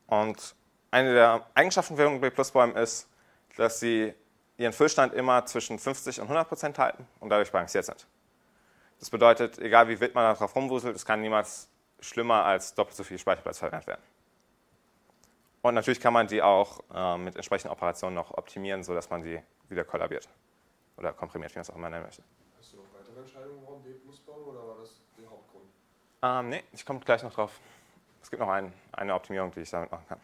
Und 0.08 0.56
eine 0.92 1.14
der 1.14 1.48
Eigenschaften 1.54 1.96
von 1.96 2.20
B-Plus-Bäumen 2.20 2.76
ist, 2.76 3.08
dass 3.56 3.80
sie 3.80 4.14
ihren 4.58 4.74
Füllstand 4.74 5.14
immer 5.14 5.46
zwischen 5.46 5.80
50 5.80 6.20
und 6.20 6.26
100 6.26 6.48
Prozent 6.48 6.80
halten 6.80 7.08
und 7.20 7.30
dadurch 7.30 7.52
balanciert 7.52 7.86
sind. 7.86 8.08
Das 9.00 9.10
bedeutet, 9.10 9.58
egal 9.58 9.88
wie 9.88 10.00
wild 10.00 10.14
man 10.14 10.26
darauf 10.26 10.56
rumwuselt, 10.56 10.96
es 10.96 11.06
kann 11.06 11.22
niemals 11.22 11.70
schlimmer 12.00 12.46
als 12.46 12.76
doppelt 12.76 12.96
so 12.96 13.04
viel 13.04 13.18
Speicherplatz 13.18 13.60
verwendet 13.60 13.88
werden. 13.88 14.02
Und 15.62 15.76
natürlich 15.76 16.00
kann 16.00 16.14
man 16.14 16.28
die 16.28 16.42
auch 16.42 16.82
äh, 16.94 17.18
mit 17.18 17.36
entsprechenden 17.36 17.72
Operationen 17.72 18.16
noch 18.16 18.32
optimieren, 18.38 18.84
sodass 18.84 19.10
man 19.10 19.22
die 19.22 19.40
wieder 19.70 19.84
kollabiert 19.84 20.28
oder 20.98 21.14
komprimiert, 21.14 21.52
wie 21.54 21.60
man 21.60 21.62
es 21.62 21.70
auch 21.70 21.76
immer 21.76 21.90
nennen 21.90 22.04
möchte. 22.04 22.24
Entscheidungen, 23.22 23.62
warum 23.64 23.84
B 23.84 23.94
plus 23.94 24.20
bauen 24.20 24.46
oder 24.46 24.68
war 24.68 24.78
das 24.82 25.00
der 25.18 25.30
Hauptgrund? 25.30 25.66
Ähm, 26.24 26.50
nee, 26.50 26.64
ich 26.74 26.86
komme 26.86 27.00
gleich 27.00 27.24
noch 27.24 27.34
drauf. 27.34 27.60
Es 28.22 28.30
gibt 28.30 28.40
noch 28.42 28.50
ein, 28.50 28.72
eine 28.92 29.14
Optimierung, 29.16 29.52
die 29.52 29.62
ich 29.62 29.70
damit 29.70 29.92
machen 29.92 30.06
kann. 30.08 30.20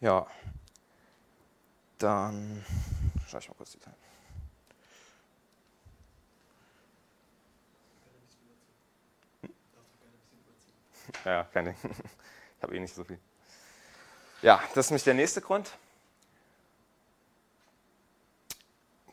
Ja, 0.00 0.26
dann 1.98 2.64
schaue 3.26 3.40
ich 3.40 3.48
mal 3.48 3.54
kurz 3.54 3.72
die 3.72 3.80
Zeit. 3.80 3.94
Ja, 11.24 11.44
kein 11.44 11.66
Ding. 11.66 11.76
Ich 12.58 12.62
habe 12.64 12.74
eh 12.76 12.80
nicht 12.80 12.92
so 12.92 13.04
viel. 13.04 13.20
Ja, 14.42 14.60
das 14.74 14.86
ist 14.86 14.90
nämlich 14.90 15.04
der 15.04 15.14
nächste 15.14 15.40
Grund. 15.40 15.70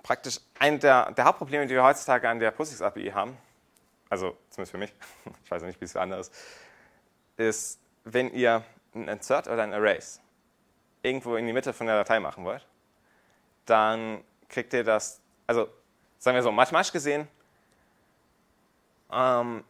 Praktisch 0.06 0.40
ein 0.60 0.80
der, 0.80 1.12
der 1.14 1.26
Hauptprobleme, 1.26 1.66
die 1.66 1.74
wir 1.74 1.84
heutzutage 1.84 2.30
an 2.30 2.38
der 2.38 2.52
POSIX 2.52 2.84
API 2.84 3.10
haben, 3.10 3.36
also 4.08 4.38
zumindest 4.52 4.72
für 4.72 4.78
mich, 4.78 4.94
ich 5.44 5.50
weiß 5.50 5.64
nicht, 5.64 5.82
wie 5.82 5.86
es 5.86 5.94
für 5.94 6.02
andere 6.02 6.20
ist, 6.20 6.32
ist, 7.38 7.80
wenn 8.04 8.32
ihr 8.32 8.64
ein 8.94 9.08
Insert 9.08 9.48
oder 9.48 9.64
ein 9.64 9.74
Erase 9.74 10.20
irgendwo 11.02 11.38
in 11.38 11.48
die 11.48 11.54
Mitte 11.54 11.74
von 11.74 11.88
der 11.88 11.96
Datei 11.96 12.20
machen 12.20 12.46
wollt, 12.46 12.68
dann 13.66 14.24
kriegt 14.48 14.74
ihr 14.74 14.84
das, 14.84 15.22
also 15.48 15.70
sagen 16.20 16.36
wir 16.36 16.44
so, 16.44 16.52
mathematisch 16.52 16.92
gesehen, 16.92 17.28
ähm, 19.12 19.64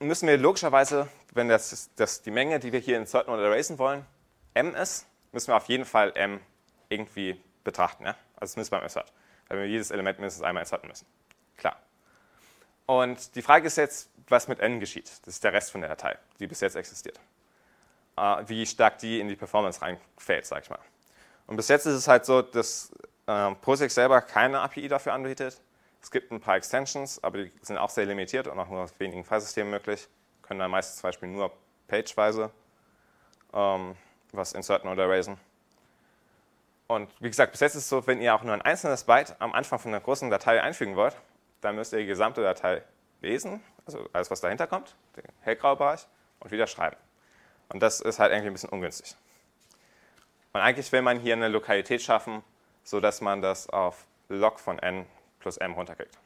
müssen 0.00 0.28
wir 0.28 0.36
logischerweise, 0.36 1.08
wenn 1.32 1.48
das, 1.48 1.88
das 1.96 2.20
die 2.20 2.30
Menge, 2.30 2.60
die 2.60 2.74
wir 2.74 2.80
hier 2.80 2.98
inserten 2.98 3.32
oder 3.32 3.44
erasen 3.44 3.78
wollen, 3.78 4.04
m 4.52 4.74
ist, 4.74 5.06
müssen 5.32 5.48
wir 5.48 5.56
auf 5.56 5.68
jeden 5.70 5.86
Fall 5.86 6.12
m 6.14 6.40
irgendwie 6.90 7.42
betrachten. 7.64 8.04
Ja? 8.04 8.16
Also 8.36 8.52
zumindest 8.52 8.70
beim 8.70 8.82
Insert, 8.82 9.10
weil 9.48 9.58
wir 9.58 9.66
jedes 9.66 9.90
Element 9.90 10.18
mindestens 10.18 10.42
einmal 10.44 10.62
inserten 10.62 10.88
müssen. 10.88 11.06
Klar. 11.56 11.76
Und 12.86 13.34
die 13.34 13.42
Frage 13.42 13.66
ist 13.66 13.76
jetzt, 13.76 14.10
was 14.28 14.48
mit 14.48 14.60
n 14.60 14.80
geschieht. 14.80 15.10
Das 15.24 15.34
ist 15.34 15.44
der 15.44 15.52
Rest 15.52 15.70
von 15.70 15.80
der 15.80 15.90
Datei, 15.90 16.16
die 16.38 16.46
bis 16.46 16.60
jetzt 16.60 16.76
existiert. 16.76 17.18
Äh, 18.16 18.44
wie 18.46 18.66
stark 18.66 18.98
die 18.98 19.20
in 19.20 19.28
die 19.28 19.36
Performance 19.36 19.80
reinfällt, 19.82 20.46
sag 20.46 20.64
ich 20.64 20.70
mal. 20.70 20.78
Und 21.46 21.56
bis 21.56 21.68
jetzt 21.68 21.86
ist 21.86 21.94
es 21.94 22.08
halt 22.08 22.24
so, 22.24 22.42
dass 22.42 22.92
äh, 23.26 23.54
POSIX 23.54 23.94
selber 23.94 24.20
keine 24.20 24.60
API 24.60 24.88
dafür 24.88 25.12
anbietet. 25.14 25.60
Es 26.00 26.10
gibt 26.10 26.30
ein 26.30 26.40
paar 26.40 26.56
Extensions, 26.56 27.22
aber 27.22 27.38
die 27.38 27.52
sind 27.62 27.78
auch 27.78 27.90
sehr 27.90 28.06
limitiert 28.06 28.46
und 28.46 28.58
auch 28.58 28.68
nur 28.68 28.82
auf 28.84 29.00
wenigen 29.00 29.24
Filesystemen 29.24 29.70
möglich. 29.70 30.08
Können 30.42 30.60
dann 30.60 30.70
meistens 30.70 31.00
zum 31.00 31.08
Beispiel 31.08 31.28
nur 31.28 31.52
pageweise 31.88 32.50
ähm, 33.52 33.96
was 34.32 34.52
inserten 34.52 34.90
oder 34.90 35.04
erasen. 35.04 35.38
Und 36.88 37.10
wie 37.20 37.28
gesagt, 37.28 37.52
bis 37.52 37.60
jetzt 37.60 37.74
ist 37.74 37.84
es 37.84 37.88
so, 37.90 38.06
wenn 38.06 38.20
ihr 38.20 38.34
auch 38.34 38.42
nur 38.42 38.54
ein 38.54 38.62
einzelnes 38.62 39.04
Byte 39.04 39.36
am 39.40 39.52
Anfang 39.52 39.78
von 39.78 39.92
einer 39.92 40.00
großen 40.00 40.30
Datei 40.30 40.62
einfügen 40.62 40.96
wollt, 40.96 41.16
dann 41.60 41.76
müsst 41.76 41.92
ihr 41.92 41.98
die 41.98 42.06
gesamte 42.06 42.42
Datei 42.42 42.82
lesen, 43.20 43.62
also 43.84 44.08
alles, 44.12 44.30
was 44.30 44.40
dahinter 44.40 44.66
kommt, 44.66 44.96
den 45.16 45.24
hellgrauen 45.40 45.76
Bereich, 45.76 46.06
und 46.40 46.50
wieder 46.50 46.66
schreiben. 46.66 46.96
Und 47.68 47.82
das 47.82 48.00
ist 48.00 48.18
halt 48.18 48.32
eigentlich 48.32 48.46
ein 48.46 48.52
bisschen 48.54 48.70
ungünstig. 48.70 49.14
Und 50.54 50.60
eigentlich 50.60 50.90
will 50.90 51.02
man 51.02 51.20
hier 51.20 51.34
eine 51.34 51.48
Lokalität 51.48 52.00
schaffen, 52.00 52.42
sodass 52.84 53.20
man 53.20 53.42
das 53.42 53.68
auf 53.68 54.06
log 54.28 54.58
von 54.58 54.78
n 54.78 55.04
plus 55.40 55.58
m 55.58 55.74
runterkriegt. 55.74 56.18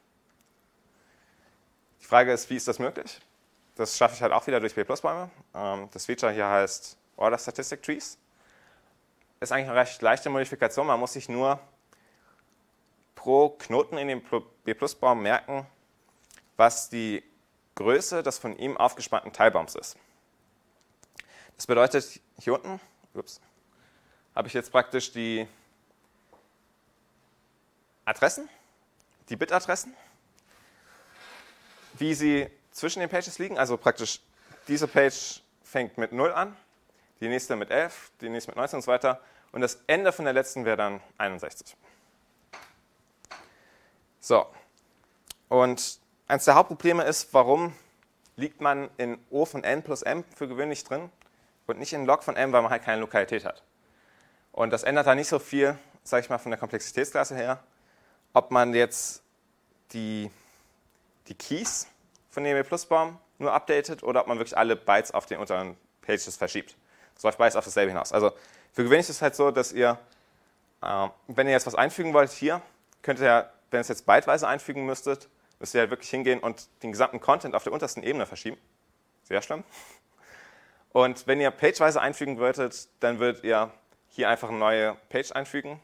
Die 2.01 2.05
Frage 2.05 2.31
ist, 2.31 2.49
wie 2.49 2.55
ist 2.55 2.67
das 2.67 2.79
möglich? 2.79 3.19
Das 3.75 3.97
schaffe 3.97 4.15
ich 4.15 4.21
halt 4.21 4.31
auch 4.31 4.47
wieder 4.47 4.59
durch 4.59 4.75
B-Plus-Bäume. 4.75 5.29
Ähm, 5.55 5.89
das 5.91 6.05
Feature 6.05 6.31
hier 6.31 6.47
heißt 6.47 6.97
Order 7.17 7.37
Statistic 7.37 7.81
Trees. 7.81 8.17
Ist 9.43 9.51
eigentlich 9.51 9.69
eine 9.69 9.79
recht 9.79 10.01
leichte 10.01 10.29
Modifikation. 10.29 10.87
Man 10.87 10.97
muss 10.97 11.11
sich 11.11 11.27
nur 11.27 11.59
pro 13.13 13.49
Knoten 13.49 13.97
in 13.97 14.07
dem 14.07 14.23
B-Plus-Baum 14.63 15.21
merken, 15.21 15.67
was 16.55 16.89
die 16.89 17.21
Größe 17.75 18.23
des 18.23 18.39
von 18.39 18.57
ihm 18.57 18.77
aufgespannten 18.77 19.33
Teilbaums 19.33 19.75
ist. 19.75 19.97
Das 21.57 21.67
bedeutet, 21.67 22.21
hier 22.39 22.53
unten 22.53 22.79
ups, 23.13 23.41
habe 24.33 24.47
ich 24.47 24.53
jetzt 24.53 24.71
praktisch 24.71 25.11
die 25.11 25.45
Adressen 28.05 28.47
die 29.27 29.35
Bitadressen, 29.35 29.93
wie 31.95 32.13
sie 32.13 32.49
zwischen 32.71 33.01
den 33.01 33.09
Pages 33.09 33.39
liegen. 33.39 33.57
Also 33.57 33.75
praktisch 33.75 34.21
diese 34.69 34.87
Page 34.87 35.41
fängt 35.63 35.97
mit 35.97 36.13
0 36.13 36.31
an, 36.31 36.55
die 37.23 37.29
nächste 37.29 37.55
mit 37.55 37.71
11, 37.71 38.11
die 38.21 38.29
nächste 38.29 38.51
mit 38.51 38.57
19 38.57 38.77
und 38.77 38.81
so 38.83 38.91
weiter. 38.91 39.19
Und 39.51 39.61
das 39.61 39.79
Ende 39.87 40.11
von 40.11 40.25
der 40.25 40.33
letzten 40.33 40.65
wäre 40.65 40.77
dann 40.77 41.01
61. 41.17 41.75
So. 44.19 44.45
Und 45.49 45.99
eines 46.27 46.45
der 46.45 46.55
Hauptprobleme 46.55 47.03
ist, 47.03 47.33
warum 47.33 47.73
liegt 48.35 48.61
man 48.61 48.89
in 48.97 49.19
O 49.29 49.45
von 49.45 49.63
n 49.63 49.83
plus 49.83 50.01
m 50.01 50.23
für 50.35 50.47
gewöhnlich 50.47 50.83
drin 50.83 51.11
und 51.67 51.79
nicht 51.79 51.93
in 51.93 52.05
log 52.05 52.23
von 52.23 52.35
m, 52.35 52.51
weil 52.51 52.61
man 52.61 52.71
halt 52.71 52.83
keine 52.83 53.01
Lokalität 53.01 53.45
hat. 53.45 53.63
Und 54.51 54.71
das 54.71 54.83
ändert 54.83 55.07
da 55.07 55.15
nicht 55.15 55.27
so 55.27 55.39
viel, 55.39 55.77
sage 56.03 56.23
ich 56.23 56.29
mal, 56.29 56.37
von 56.37 56.51
der 56.51 56.59
Komplexitätsklasse 56.59 57.35
her 57.35 57.63
ob 58.33 58.51
man 58.51 58.73
jetzt 58.73 59.23
die, 59.93 60.29
die 61.27 61.35
Keys 61.35 61.87
von 62.29 62.43
dem 62.43 62.57
E-Plus-Baum 62.57 63.19
nur 63.37 63.53
updatet 63.53 64.03
oder 64.03 64.21
ob 64.21 64.27
man 64.27 64.39
wirklich 64.39 64.57
alle 64.57 64.75
Bytes 64.75 65.11
auf 65.11 65.27
den 65.27 65.39
unteren 65.39 65.77
Pages 66.01 66.35
verschiebt. 66.35 66.75
Das 67.15 67.23
läuft 67.23 67.37
beides 67.37 67.55
auf 67.55 67.65
dasselbe 67.65 67.91
hinaus. 67.91 68.11
Also 68.11 68.31
für 68.71 68.83
gewöhnlich 68.83 69.07
ist 69.09 69.17
es 69.17 69.21
halt 69.21 69.35
so, 69.35 69.51
dass 69.51 69.71
ihr, 69.71 69.97
äh, 70.81 71.07
wenn 71.27 71.47
ihr 71.47 71.53
jetzt 71.53 71.67
was 71.67 71.75
einfügen 71.75 72.13
wollt 72.13 72.31
hier, 72.31 72.61
könnt 73.01 73.19
ihr, 73.19 73.49
wenn 73.71 73.79
ihr 73.79 73.81
es 73.81 73.87
jetzt 73.87 74.05
byteweise 74.05 74.47
einfügen 74.47 74.85
müsstet, 74.85 75.29
müsst 75.59 75.73
ihr 75.75 75.81
halt 75.81 75.91
wirklich 75.91 76.09
hingehen 76.09 76.39
und 76.39 76.67
den 76.81 76.91
gesamten 76.91 77.19
Content 77.19 77.55
auf 77.55 77.63
der 77.63 77.73
untersten 77.73 78.03
Ebene 78.03 78.25
verschieben. 78.25 78.57
Sehr 79.23 79.41
schlimm. 79.41 79.63
Und 80.91 81.25
wenn 81.25 81.41
ihr 81.41 81.49
pageweise 81.49 81.99
einfügen 81.99 82.37
wolltet, 82.37 82.87
dann 82.99 83.17
würdet 83.17 83.43
ihr 83.43 83.71
hier 84.09 84.29
einfach 84.29 84.49
eine 84.49 84.59
neue 84.59 84.95
Page 85.09 85.31
einfügen 85.31 85.79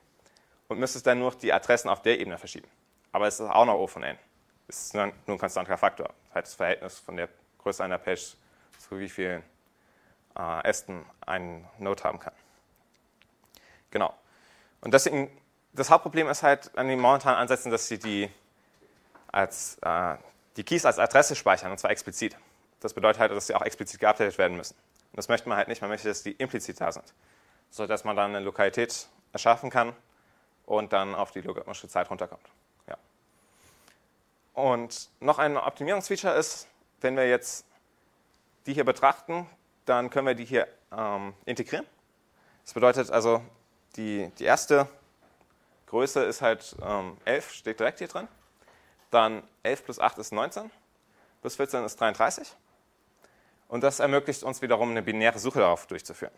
und 0.67 0.77
müsstest 0.77 1.07
dann 1.07 1.17
nur 1.17 1.31
die 1.33 1.51
Adressen 1.51 1.89
auf 1.89 2.03
der 2.03 2.19
Ebene 2.19 2.37
verschieben. 2.37 2.67
Aber 3.11 3.25
es 3.27 3.39
ist 3.39 3.49
auch 3.49 3.65
noch 3.65 3.73
O 3.73 3.87
von 3.87 4.03
n. 4.03 4.19
Es 4.67 4.83
ist 4.83 4.93
nur 4.93 5.11
ein 5.27 5.37
konstanter 5.39 5.79
Faktor. 5.79 6.13
Das 6.31 6.53
Verhältnis 6.53 6.99
von 6.99 7.17
der 7.17 7.27
Größe 7.57 7.83
einer 7.83 7.97
Page 7.97 8.35
zu 8.77 8.99
wie 8.99 9.09
vielen 9.09 9.41
Ästen 10.63 11.05
ein 11.21 11.67
Node 11.79 12.03
haben 12.03 12.19
kann. 12.19 12.33
Genau. 13.91 14.13
Und 14.81 14.93
deswegen, 14.93 15.29
das 15.73 15.89
Hauptproblem 15.89 16.27
ist 16.29 16.43
halt 16.43 16.77
an 16.77 16.87
den 16.87 16.99
momentanen 16.99 17.39
Ansätzen, 17.39 17.71
dass 17.71 17.87
sie 17.87 17.99
die, 17.99 18.29
als, 19.31 19.77
äh, 19.81 20.15
die 20.55 20.63
Keys 20.63 20.85
als 20.85 20.99
Adresse 20.99 21.35
speichern, 21.35 21.71
und 21.71 21.77
zwar 21.77 21.91
explizit. 21.91 22.37
Das 22.79 22.93
bedeutet 22.93 23.19
halt, 23.19 23.31
dass 23.31 23.47
sie 23.47 23.55
auch 23.55 23.61
explizit 23.61 23.99
geupdatet 23.99 24.37
werden 24.37 24.55
müssen. 24.55 24.75
Und 25.11 25.17
das 25.17 25.27
möchte 25.27 25.49
man 25.49 25.57
halt 25.57 25.67
nicht, 25.67 25.81
man 25.81 25.89
möchte, 25.89 26.07
dass 26.07 26.23
die 26.23 26.31
implizit 26.31 26.79
da 26.79 26.91
sind. 26.91 27.13
Sodass 27.71 28.03
man 28.03 28.15
dann 28.15 28.35
eine 28.35 28.45
Lokalität 28.45 29.07
erschaffen 29.33 29.69
kann, 29.69 29.93
und 30.69 30.93
dann 30.93 31.15
auf 31.15 31.31
die 31.31 31.41
logarithmische 31.41 31.87
Zeit 31.87 32.09
runterkommt. 32.11 32.47
Ja. 32.87 32.95
Und 34.53 35.09
noch 35.19 35.39
ein 35.39 35.57
Optimierungsfeature 35.57 36.35
ist, 36.35 36.67
wenn 37.01 37.15
wir 37.15 37.27
jetzt 37.27 37.65
die 38.67 38.73
hier 38.75 38.85
betrachten, 38.85 39.49
dann 39.89 40.09
können 40.11 40.27
wir 40.27 40.35
die 40.35 40.45
hier 40.45 40.67
ähm, 40.95 41.33
integrieren. 41.45 41.85
Das 42.63 42.73
bedeutet 42.73 43.09
also, 43.09 43.41
die, 43.95 44.29
die 44.37 44.43
erste 44.43 44.87
Größe 45.87 46.23
ist 46.23 46.41
halt 46.41 46.75
ähm, 46.83 47.17
11, 47.25 47.51
steht 47.51 47.79
direkt 47.79 47.97
hier 47.97 48.07
drin. 48.07 48.27
Dann 49.09 49.41
11 49.63 49.85
plus 49.85 49.99
8 49.99 50.19
ist 50.19 50.31
19, 50.31 50.69
plus 51.41 51.55
14 51.55 51.83
ist 51.83 51.99
33. 51.99 52.55
Und 53.67 53.83
das 53.83 53.99
ermöglicht 53.99 54.43
uns 54.43 54.61
wiederum 54.61 54.91
eine 54.91 55.01
binäre 55.01 55.39
Suche 55.39 55.59
darauf 55.59 55.87
durchzuführen. 55.87 56.33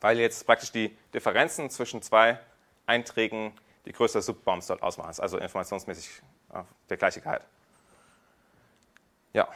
Weil 0.00 0.18
jetzt 0.18 0.44
praktisch 0.44 0.72
die 0.72 0.96
Differenzen 1.14 1.70
zwischen 1.70 2.02
zwei 2.02 2.40
Einträgen 2.86 3.52
die 3.84 3.92
Größe 3.92 4.18
des 4.18 4.26
Subbaums 4.26 4.66
dort 4.66 4.82
ausmachen. 4.82 5.14
also 5.20 5.38
informationsmäßig 5.38 6.22
der 6.88 6.96
gleiche 6.96 7.20
Gehalt. 7.20 7.42
Ja. 9.32 9.48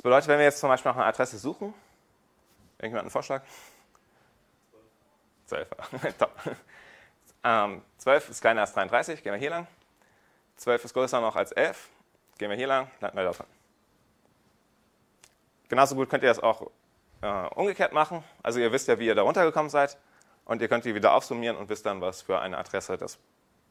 Das 0.00 0.04
bedeutet, 0.04 0.28
wenn 0.28 0.38
wir 0.38 0.46
jetzt 0.46 0.60
zum 0.60 0.70
Beispiel 0.70 0.92
nach 0.92 0.96
einer 0.96 1.08
Adresse 1.08 1.36
suchen, 1.36 1.74
irgendjemand 2.78 3.02
einen 3.02 3.10
Vorschlag? 3.10 3.42
12. 5.44 5.68
Top. 6.18 6.32
Ähm, 7.44 7.82
12 7.98 8.30
ist 8.30 8.40
kleiner 8.40 8.62
als 8.62 8.72
33, 8.72 9.22
gehen 9.22 9.34
wir 9.34 9.38
hier 9.38 9.50
lang. 9.50 9.66
12 10.56 10.86
ist 10.86 10.94
größer 10.94 11.20
noch 11.20 11.36
als 11.36 11.52
11, 11.52 11.90
gehen 12.38 12.48
wir 12.48 12.56
hier 12.56 12.66
lang, 12.66 12.90
landen 13.02 13.18
wir 13.18 13.24
da 13.24 13.32
drin. 13.32 13.46
Genauso 15.68 15.94
gut 15.94 16.08
könnt 16.08 16.22
ihr 16.22 16.30
das 16.30 16.40
auch 16.40 16.70
äh, 17.20 17.48
umgekehrt 17.54 17.92
machen. 17.92 18.24
Also 18.42 18.58
ihr 18.58 18.72
wisst 18.72 18.88
ja, 18.88 18.98
wie 18.98 19.04
ihr 19.04 19.14
da 19.14 19.20
runtergekommen 19.20 19.68
seid 19.68 19.98
und 20.46 20.62
ihr 20.62 20.68
könnt 20.68 20.86
die 20.86 20.94
wieder 20.94 21.12
aufsummieren 21.12 21.58
und 21.58 21.68
wisst 21.68 21.84
dann, 21.84 22.00
was 22.00 22.22
für 22.22 22.40
eine 22.40 22.56
Adresse 22.56 22.96
das 22.96 23.18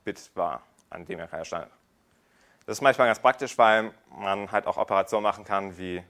Bit 0.04 0.30
war, 0.36 0.62
an 0.92 1.06
dem 1.06 1.18
ihr 1.18 1.26
gerade 1.26 1.46
standet. 1.46 1.72
Das 2.68 2.78
ist 2.78 2.82
manchmal 2.82 3.08
ganz 3.08 3.20
praktisch, 3.20 3.58
weil 3.58 3.92
man 4.12 4.52
halt 4.52 4.68
auch 4.68 4.78
Operationen 4.78 5.24
machen 5.24 5.44
kann, 5.44 5.76
wie 5.80 5.98
ähm, 5.98 6.06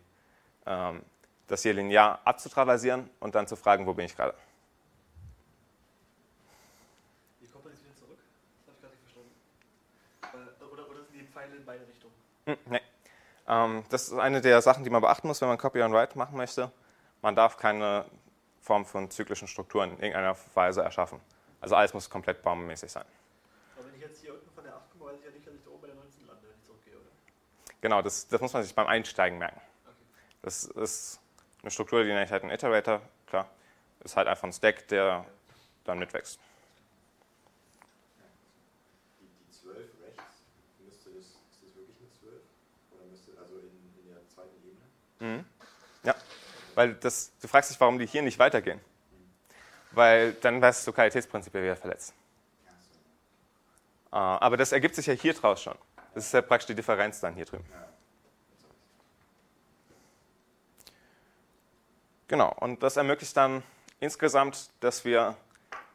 das 1.50 1.64
hier 1.64 1.74
linear 1.74 2.20
abzutraversieren 2.26 3.10
und 3.20 3.36
dann 3.36 3.48
zu 3.48 3.56
fragen, 3.56 3.86
wo 3.88 3.94
bin 3.94 4.06
ich 4.06 4.16
gerade. 4.16 4.36
Wie 7.40 7.48
kommt 7.48 7.66
man 7.66 7.74
jetzt 7.74 7.84
wieder 7.84 7.96
zurück? 7.96 8.20
Das 8.68 8.68
habe 8.68 8.76
ich 8.76 8.82
gerade 8.82 8.94
nicht 8.94 9.04
verstanden. 9.04 10.72
Oder, 10.72 10.90
oder 10.90 11.04
sind 11.06 11.16
die 11.16 11.26
Pfeile 11.26 11.56
in 11.56 11.66
beide 11.66 11.88
Richtungen? 11.88 12.14
Hm, 12.46 12.58
nee. 12.66 12.82
Ähm, 13.48 13.84
das 13.90 14.10
ist 14.10 14.14
eine 14.14 14.42
der 14.42 14.62
Sachen, 14.62 14.84
die 14.84 14.92
man 14.92 15.02
beachten 15.02 15.28
muss, 15.28 15.42
wenn 15.42 15.48
man 15.48 15.58
Copy 15.58 15.82
on 15.82 15.92
Write 15.92 16.18
machen 16.18 16.38
möchte. 16.38 16.72
Man 17.22 17.36
darf 17.36 17.58
keine 17.58 18.06
Form 18.62 18.86
von 18.86 19.10
zyklischen 19.10 19.48
Strukturen 19.48 19.90
in 19.94 19.98
irgendeiner 19.98 20.38
Weise 20.54 20.84
erschaffen. 20.84 21.20
Also 21.60 21.76
alles 21.76 21.94
muss 21.96 22.10
komplett 22.10 22.44
baummäßig 22.44 22.92
sein. 22.92 23.06
Aber 23.76 23.88
wenn 23.88 23.96
ich 23.96 24.02
jetzt 24.02 24.22
hier 24.22 24.34
unten 24.34 24.50
von 24.52 24.64
der 24.64 24.76
8 24.76 24.92
komme, 24.92 25.12
weiß 25.12 25.18
ich 25.20 25.26
ja 25.26 25.32
nicht, 25.32 25.48
dass 25.48 25.56
ich 25.56 25.64
da 25.64 25.72
oben 25.72 25.82
bei 25.82 25.88
der 25.88 25.96
19 25.96 26.28
lande, 26.28 26.44
wenn 26.48 26.56
ich 26.56 26.64
zurückgehe, 26.64 26.94
oder? 26.94 27.10
Genau, 27.82 28.02
das, 28.04 28.28
das 28.28 28.40
muss 28.40 28.54
man 28.54 28.62
sich 28.62 28.76
beim 28.76 28.88
Einsteigen 28.88 29.40
merken. 29.40 29.60
Das 30.42 30.64
ist 30.64 31.20
eine 31.62 31.72
Struktur, 31.72 32.04
die 32.04 32.14
nennt 32.14 32.32
halt 32.32 32.44
ein 32.44 32.50
Iterator, 32.50 33.02
klar. 33.28 33.50
Das 34.00 34.12
ist 34.12 34.18
halt 34.18 34.28
einfach 34.28 34.46
ein 34.46 34.54
Stack, 34.54 34.88
der 34.88 35.26
dann 35.84 36.00
mitwächst. 36.00 36.40
Die, 39.20 39.26
die 39.26 39.52
12 39.52 39.76
rechts, 39.78 40.24
müsste 40.80 41.10
das, 41.10 41.26
ist 41.26 41.36
das 41.62 41.76
wirklich 41.76 41.98
eine 42.00 42.10
12? 42.20 42.34
Oder 42.92 43.06
müsste, 43.12 43.32
also 43.40 43.60
in, 43.60 44.10
der 44.10 44.28
zweiten 44.34 44.56
Ebene? 44.64 45.38
Mhm. 45.40 45.46
Ja, 46.04 46.16
weil 46.76 46.94
das, 46.96 47.34
du 47.42 47.48
fragst 47.48 47.72
dich, 47.72 47.80
warum 47.80 48.00
die 48.00 48.06
hier 48.08 48.22
nicht 48.22 48.40
weitergehen. 48.40 48.80
Weil 49.92 50.34
dann 50.34 50.56
wäre 50.56 50.70
das 50.70 50.86
Lokalitätsprinzip 50.86 51.54
wieder 51.54 51.76
verletzt. 51.76 52.14
Ja. 54.12 54.36
Äh, 54.36 54.40
Aber 54.40 54.56
das 54.56 54.72
ergibt 54.72 54.96
sich 54.96 55.08
ja 55.08 55.14
hier 55.14 55.34
draus 55.34 55.62
schon. 55.62 55.78
Das 56.14 56.26
ist 56.26 56.32
ja 56.32 56.42
praktisch 56.42 56.68
die 56.68 56.76
Differenz 56.76 57.20
dann 57.20 57.36
hier 57.36 57.46
drüben. 57.46 57.66
Genau, 62.30 62.54
und 62.60 62.84
das 62.84 62.96
ermöglicht 62.96 63.36
dann 63.36 63.64
insgesamt, 64.00 64.70
dass 64.82 65.04
wir 65.04 65.36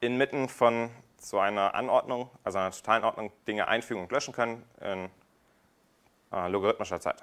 inmitten 0.01 0.49
von 0.49 0.91
so 1.17 1.39
einer 1.39 1.77
Anordnung, 1.77 2.29
also 2.43 2.59
einer 2.59 2.73
totalen 2.73 3.05
Ordnung, 3.05 3.33
Dinge 3.47 3.69
einfügen 3.69 4.03
und 4.03 4.11
löschen 4.11 4.35
können 4.35 4.69
in 4.81 5.09
äh, 6.33 6.49
logarithmischer 6.49 7.01
Zeit. 7.01 7.23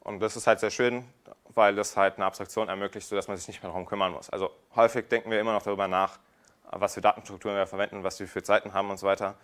Und 0.00 0.20
das 0.20 0.36
ist 0.36 0.46
halt 0.46 0.60
sehr 0.60 0.70
schön, 0.70 1.08
weil 1.54 1.74
das 1.74 1.96
halt 1.96 2.16
eine 2.16 2.26
Abstraktion 2.26 2.68
ermöglicht, 2.68 3.08
sodass 3.08 3.28
man 3.28 3.38
sich 3.38 3.48
nicht 3.48 3.62
mehr 3.62 3.70
darum 3.70 3.86
kümmern 3.86 4.12
muss. 4.12 4.28
Also 4.28 4.50
häufig 4.76 5.08
denken 5.08 5.30
wir 5.30 5.40
immer 5.40 5.54
noch 5.54 5.62
darüber 5.62 5.88
nach, 5.88 6.18
was 6.64 6.92
für 6.92 7.00
Datenstrukturen 7.00 7.56
wir 7.56 7.66
verwenden, 7.66 8.04
was 8.04 8.20
wir 8.20 8.28
für 8.28 8.42
Zeiten 8.42 8.74
haben 8.74 8.90
und 8.90 8.98
so 8.98 9.06
weiter. 9.06 9.36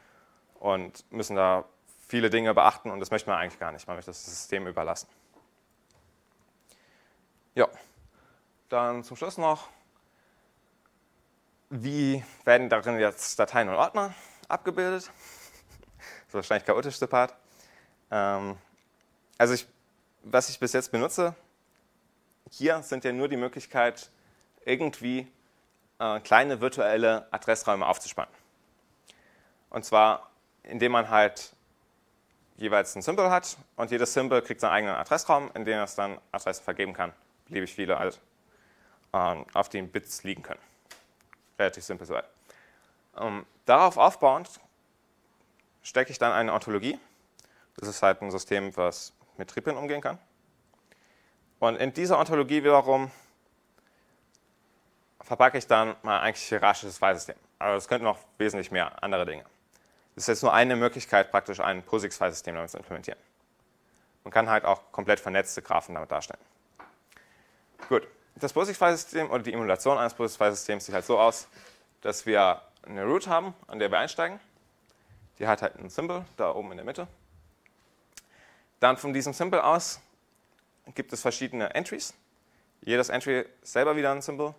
Und 0.61 1.11
müssen 1.11 1.37
da 1.37 1.64
viele 2.07 2.29
Dinge 2.29 2.53
beachten 2.53 2.90
und 2.90 3.01
das 3.01 3.11
möchte 3.11 3.31
man 3.31 3.38
eigentlich 3.38 3.59
gar 3.59 3.72
nicht. 3.72 3.87
Man 3.87 3.96
möchte 3.96 4.11
das 4.11 4.27
System 4.27 4.66
überlassen. 4.66 5.09
Ja. 7.55 7.66
Dann 8.69 9.05
zum 9.05 9.17
Schluss 9.17 9.39
noch, 9.39 9.69
wie 11.71 12.25
werden 12.45 12.69
darin 12.69 12.99
jetzt 12.99 13.39
Dateien 13.39 13.69
und 13.69 13.77
Ordner 13.77 14.13
abgebildet? 14.49 15.11
Das 15.99 16.29
ist 16.29 16.35
wahrscheinlich 16.35 16.65
der 16.65 16.75
chaotischste 16.75 17.07
Part. 17.07 17.35
Ähm, 18.11 18.57
also 19.39 19.55
ich, 19.55 19.67
was 20.25 20.49
ich 20.49 20.59
bis 20.59 20.73
jetzt 20.73 20.91
benutze, 20.91 21.35
hier 22.51 22.83
sind 22.83 23.05
ja 23.05 23.13
nur 23.13 23.29
die 23.29 23.37
Möglichkeit, 23.37 24.11
irgendwie 24.65 25.29
äh, 26.01 26.21
kleine 26.21 26.61
virtuelle 26.61 27.29
Adressräume 27.31 27.87
aufzuspannen. 27.87 28.35
Und 29.71 29.85
zwar, 29.85 30.31
indem 30.65 30.93
man 30.93 31.09
halt 31.09 31.55
jeweils 32.57 32.97
ein 32.97 33.03
Symbol 33.03 33.31
hat 33.31 33.57
und 33.77 33.93
jedes 33.93 34.13
Symbol 34.13 34.43
kriegt 34.43 34.61
seinen 34.61 34.73
eigenen 34.73 34.97
Adressraum, 34.97 35.51
in 35.55 35.65
dem 35.65 35.79
es 35.81 35.95
dann 35.95 36.19
Adressen 36.33 36.65
vergeben 36.65 36.95
kann, 36.95 37.13
beliebig 37.47 37.73
viele 37.73 37.99
halt 37.99 38.21
auf 39.55 39.69
den 39.69 39.89
Bits 39.89 40.23
liegen 40.25 40.43
können. 40.43 40.61
Relativ 41.59 41.85
simpel 41.85 42.07
soweit. 42.07 42.29
Ähm, 43.17 43.47
darauf 43.65 43.97
aufbauend 43.97 44.49
stecke 45.83 46.11
ich 46.11 46.19
dann 46.19 46.33
eine 46.33 46.53
Ontologie. 46.53 46.99
Das 47.77 47.89
ist 47.89 48.03
halt 48.03 48.23
ein 48.23 48.31
System, 48.31 48.77
was 48.77 49.13
mit 49.37 49.49
Tripeln 49.49 49.77
umgehen 49.77 50.01
kann. 50.01 50.19
Und 51.59 51.77
in 51.77 51.93
dieser 51.93 52.19
Ontologie 52.19 52.63
wiederum 52.63 53.11
verpacke 55.21 55.59
ich 55.59 55.67
dann 55.67 55.97
mein 56.03 56.21
eigentlich 56.21 56.47
hierarchisches 56.49 56.99
Filesystem. 56.99 57.37
Aber 57.59 57.75
es 57.75 57.89
könnten 57.89 58.05
noch 58.05 58.19
wesentlich 58.39 58.71
mehr 58.71 59.03
andere 59.03 59.25
Dinge. 59.25 59.45
Das 60.15 60.25
ist 60.25 60.29
jetzt 60.29 60.43
nur 60.43 60.53
eine 60.53 60.77
Möglichkeit, 60.77 61.31
praktisch 61.31 61.61
ein 61.61 61.83
POSIX-Filesystem 61.83 62.55
damit 62.55 62.71
zu 62.71 62.79
implementieren. 62.79 63.19
Man 64.25 64.33
kann 64.33 64.49
halt 64.49 64.65
auch 64.65 64.81
komplett 64.93 65.21
vernetzte 65.21 65.63
Graphen 65.63 65.95
damit 65.95 66.11
darstellen. 66.11 66.41
Gut, 67.89 68.09
das 68.37 68.53
POSIX-Filesystem 68.53 69.31
oder 69.31 69.42
die 69.42 69.53
Emulation 69.53 69.99
eines 69.99 70.14
POSIX-Filesystems 70.14 70.87
sieht 70.87 70.94
halt 70.94 71.05
so 71.05 71.18
aus, 71.18 71.49
dass 72.03 72.27
wir 72.27 72.61
eine 72.83 73.05
Root 73.05 73.27
haben, 73.27 73.55
an 73.66 73.79
der 73.79 73.90
wir 73.90 73.99
einsteigen. 73.99 74.38
Die 75.38 75.46
hat 75.46 75.62
halt 75.62 75.77
ein 75.77 75.90
Symbol 75.90 76.25
da 76.37 76.55
oben 76.55 76.70
in 76.70 76.77
der 76.77 76.85
Mitte. 76.85 77.09
Dann 78.81 78.96
von 78.96 79.12
diesem 79.12 79.33
Symbol 79.33 79.61
aus 79.61 80.01
gibt 80.94 81.12
es 81.12 81.22
verschiedene 81.22 81.75
Entries. 81.75 82.14
Jedes 82.83 83.09
Entry 83.09 83.46
selber 83.62 83.96
wieder 83.96 84.12
ein 84.12 84.22
Symbol. 84.22 84.55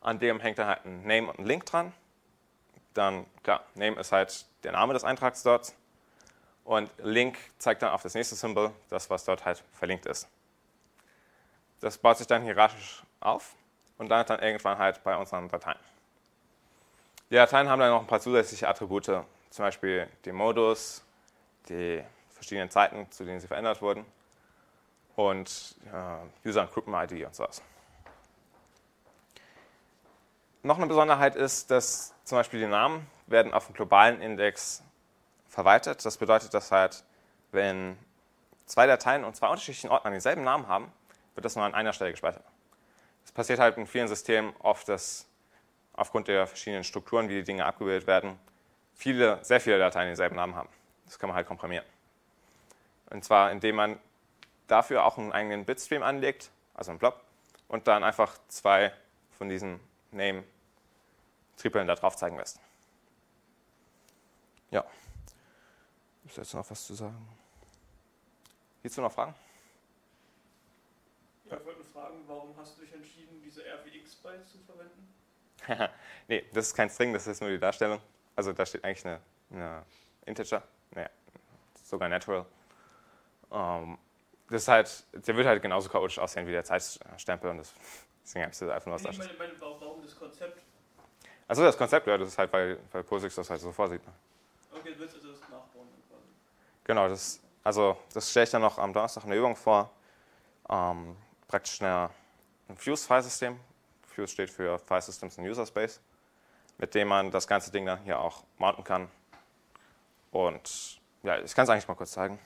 An 0.00 0.18
dem 0.18 0.40
hängt 0.40 0.58
dann 0.58 0.66
halt 0.66 0.84
ein 0.84 1.06
Name 1.06 1.28
und 1.28 1.38
ein 1.38 1.46
Link 1.46 1.66
dran. 1.66 1.92
Dann, 2.94 3.26
klar, 3.42 3.64
Name 3.74 4.00
ist 4.00 4.12
halt 4.12 4.46
der 4.62 4.72
Name 4.72 4.94
des 4.94 5.04
Eintrags 5.04 5.42
dort. 5.42 5.74
Und 6.64 6.90
Link 6.98 7.36
zeigt 7.58 7.82
dann 7.82 7.90
auf 7.90 8.02
das 8.02 8.14
nächste 8.14 8.34
Symbol, 8.34 8.72
das, 8.88 9.10
was 9.10 9.24
dort 9.24 9.44
halt 9.44 9.62
verlinkt 9.74 10.06
ist. 10.06 10.28
Das 11.80 11.98
baut 11.98 12.18
sich 12.18 12.26
dann 12.26 12.42
hierarchisch 12.42 13.02
auf 13.20 13.54
und 13.98 14.08
landet 14.08 14.30
dann 14.30 14.40
irgendwann 14.40 14.78
halt 14.78 15.02
bei 15.04 15.16
unseren 15.16 15.48
Dateien. 15.48 15.78
Die 17.30 17.36
Dateien 17.36 17.68
haben 17.68 17.80
dann 17.80 17.90
noch 17.90 18.00
ein 18.00 18.06
paar 18.06 18.20
zusätzliche 18.20 18.68
Attribute, 18.68 19.04
zum 19.04 19.26
Beispiel 19.58 20.08
den 20.24 20.34
Modus, 20.34 21.02
die 21.68 22.02
verschiedenen 22.30 22.70
Zeiten, 22.70 23.10
zu 23.10 23.24
denen 23.24 23.40
sie 23.40 23.46
verändert 23.46 23.80
wurden 23.80 24.04
und 25.16 25.76
äh, 25.92 26.48
User- 26.48 26.62
und 26.62 26.72
Gruppen-ID 26.72 27.24
und 27.24 27.34
sowas. 27.34 27.62
Noch 30.62 30.78
eine 30.78 30.86
Besonderheit 30.86 31.36
ist, 31.36 31.70
dass 31.70 32.14
zum 32.24 32.38
Beispiel 32.38 32.60
die 32.60 32.66
Namen 32.66 33.06
werden 33.26 33.52
auf 33.52 33.66
dem 33.66 33.74
globalen 33.74 34.20
Index 34.20 34.82
verwaltet. 35.48 36.04
Das 36.04 36.16
bedeutet, 36.16 36.54
dass 36.54 36.72
halt, 36.72 37.04
wenn 37.52 37.98
zwei 38.66 38.86
Dateien 38.86 39.24
und 39.24 39.36
zwei 39.36 39.48
unterschiedlichen 39.48 39.90
Ordner 39.90 40.10
denselben 40.10 40.42
Namen 40.42 40.66
haben, 40.66 40.90
wird 41.34 41.44
das 41.44 41.56
nur 41.56 41.64
an 41.64 41.74
einer 41.74 41.92
Stelle 41.92 42.10
gespeichert. 42.10 42.44
Das 43.22 43.32
passiert 43.32 43.58
halt 43.58 43.76
in 43.76 43.86
vielen 43.86 44.08
Systemen 44.08 44.54
oft, 44.60 44.88
dass 44.88 45.26
aufgrund 45.94 46.28
der 46.28 46.46
verschiedenen 46.46 46.84
Strukturen, 46.84 47.28
wie 47.28 47.34
die 47.34 47.44
Dinge 47.44 47.64
abgebildet 47.64 48.06
werden, 48.06 48.38
viele, 48.94 49.42
sehr 49.44 49.60
viele 49.60 49.78
Dateien 49.78 50.08
denselben 50.08 50.36
Namen 50.36 50.54
haben. 50.54 50.68
Das 51.06 51.18
kann 51.18 51.28
man 51.28 51.36
halt 51.36 51.46
komprimieren. 51.46 51.84
Und 53.10 53.24
zwar, 53.24 53.50
indem 53.50 53.76
man 53.76 53.98
dafür 54.66 55.04
auch 55.04 55.18
einen 55.18 55.32
eigenen 55.32 55.64
Bitstream 55.64 56.02
anlegt, 56.02 56.50
also 56.74 56.90
einen 56.90 56.98
Blob, 56.98 57.20
und 57.68 57.86
dann 57.86 58.04
einfach 58.04 58.38
zwei 58.48 58.92
von 59.38 59.48
diesen 59.48 59.80
Name-Tripeln 60.10 61.86
da 61.86 61.94
drauf 61.94 62.16
zeigen 62.16 62.36
lässt. 62.36 62.60
Ja. 64.70 64.84
Ist 66.24 66.36
jetzt 66.36 66.54
noch 66.54 66.68
was 66.70 66.84
zu 66.84 66.94
sagen? 66.94 67.28
Hierzu 68.82 69.00
noch 69.00 69.12
Fragen? 69.12 69.34
Ja, 71.50 71.58
ich 71.58 71.64
wollte 71.64 71.84
fragen, 71.84 72.24
warum 72.26 72.56
hast 72.56 72.78
du 72.78 72.82
dich 72.82 72.92
entschieden, 72.94 73.40
diese 73.42 73.62
RWX-Bytes 73.62 74.52
zu 74.52 74.58
verwenden? 74.58 75.14
nee, 76.28 76.44
das 76.52 76.68
ist 76.68 76.74
kein 76.74 76.90
String, 76.90 77.12
das 77.12 77.26
ist 77.26 77.40
nur 77.40 77.50
die 77.50 77.58
Darstellung. 77.58 78.00
Also 78.36 78.52
da 78.52 78.66
steht 78.66 78.84
eigentlich 78.84 79.04
eine, 79.04 79.20
eine 79.50 79.82
Integer, 80.26 80.62
naja, 80.90 81.10
sogar 81.82 82.08
Natural. 82.08 82.44
Ähm, 83.52 83.98
das 84.50 84.62
ist 84.62 84.68
halt, 84.68 85.04
der 85.12 85.36
wird 85.36 85.46
halt 85.46 85.62
genauso 85.62 85.88
chaotisch 85.88 86.18
aussehen 86.18 86.46
wie 86.46 86.52
der 86.52 86.64
Zeitstempel 86.64 87.50
und 87.50 87.58
das, 87.58 87.72
deswegen 88.24 88.44
habe 88.44 88.52
ich 88.52 88.58
das 88.58 88.68
einfach 88.68 88.86
nur 88.86 88.94
was 88.94 89.04
Nee, 89.04 89.10
ich 89.10 89.18
meine, 89.18 89.52
meine, 89.52 89.60
warum 89.60 90.02
das 90.02 90.16
Konzept? 90.18 90.62
Also 91.46 91.62
das 91.62 91.76
Konzept, 91.76 92.06
ja, 92.06 92.16
das 92.18 92.28
ist 92.28 92.38
halt, 92.38 92.52
weil, 92.52 92.78
weil 92.92 93.02
POSIX 93.02 93.34
das 93.34 93.50
halt 93.50 93.60
so 93.60 93.70
vorsieht. 93.70 94.04
Ne? 94.06 94.12
Okay, 94.72 94.94
du 94.94 95.00
willst 95.00 95.14
also 95.16 95.28
das 95.30 95.40
nachbauen 95.42 95.88
quasi. 96.08 96.22
Genau, 96.84 97.08
das, 97.08 97.40
also 97.62 97.98
das 98.12 98.30
stelle 98.30 98.44
ich 98.44 98.50
dann 98.50 98.62
noch 98.62 98.78
am 98.78 98.92
Donnerstag 98.92 99.24
in 99.24 99.30
der 99.30 99.38
Übung 99.38 99.54
vor. 99.56 99.90
ähm, 100.70 101.16
praktisch 101.48 101.80
eine, 101.80 102.10
ein 102.68 102.76
Fuse-Filesystem. 102.76 103.58
Fuse 104.06 104.32
steht 104.32 104.50
für 104.50 104.78
File 104.78 105.02
Systems 105.02 105.38
in 105.38 105.48
User 105.48 105.66
Space, 105.66 106.00
mit 106.78 106.94
dem 106.94 107.08
man 107.08 107.30
das 107.30 107.46
ganze 107.46 107.70
Ding 107.70 107.86
dann 107.86 108.02
hier 108.02 108.18
auch 108.18 108.44
mounten 108.58 108.84
kann. 108.84 109.08
Und 110.30 111.00
ja, 111.22 111.38
ich 111.40 111.54
kann 111.54 111.64
es 111.64 111.70
eigentlich 111.70 111.88
mal 111.88 111.94
kurz 111.94 112.12
zeigen. 112.12 112.38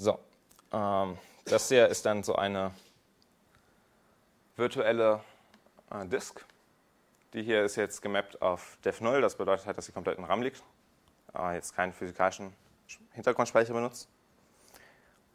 So, 0.00 0.18
ähm, 0.72 1.18
das 1.44 1.68
hier 1.68 1.88
ist 1.88 2.06
dann 2.06 2.22
so 2.22 2.36
eine 2.36 2.72
virtuelle 4.56 5.20
äh, 5.90 6.06
Disk. 6.06 6.44
Die 7.32 7.42
hier 7.42 7.64
ist 7.64 7.76
jetzt 7.76 8.02
gemappt 8.02 8.42
auf 8.42 8.78
Dev0, 8.84 9.20
das 9.20 9.36
bedeutet 9.36 9.66
halt, 9.66 9.78
dass 9.78 9.86
sie 9.86 9.92
komplett 9.92 10.18
in 10.18 10.24
RAM 10.24 10.42
liegt. 10.42 10.62
Äh, 11.34 11.54
jetzt 11.54 11.74
keinen 11.74 11.92
physikalischen 11.92 12.54
Hintergrundspeicher 13.12 13.72
benutzt. 13.72 14.08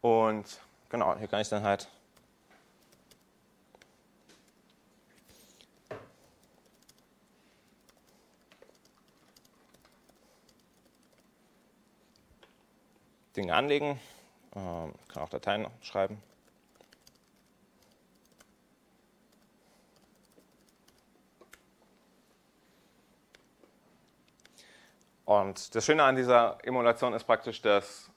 Und 0.01 0.59
genau, 0.89 1.15
hier 1.17 1.27
kann 1.27 1.41
ich 1.41 1.49
dann 1.49 1.63
halt 1.63 1.89
Dinge 13.35 13.53
anlegen. 13.53 13.99
Ähm, 14.55 14.93
kann 15.11 15.23
auch 15.23 15.29
Dateien 15.29 15.67
schreiben. 15.81 16.21
Und 25.25 25.73
das 25.73 25.83
Schöne 25.85 26.03
an 26.03 26.15
dieser 26.15 26.59
Emulation 26.63 27.13
ist 27.13 27.23
praktisch, 27.23 27.61
dass 27.61 28.09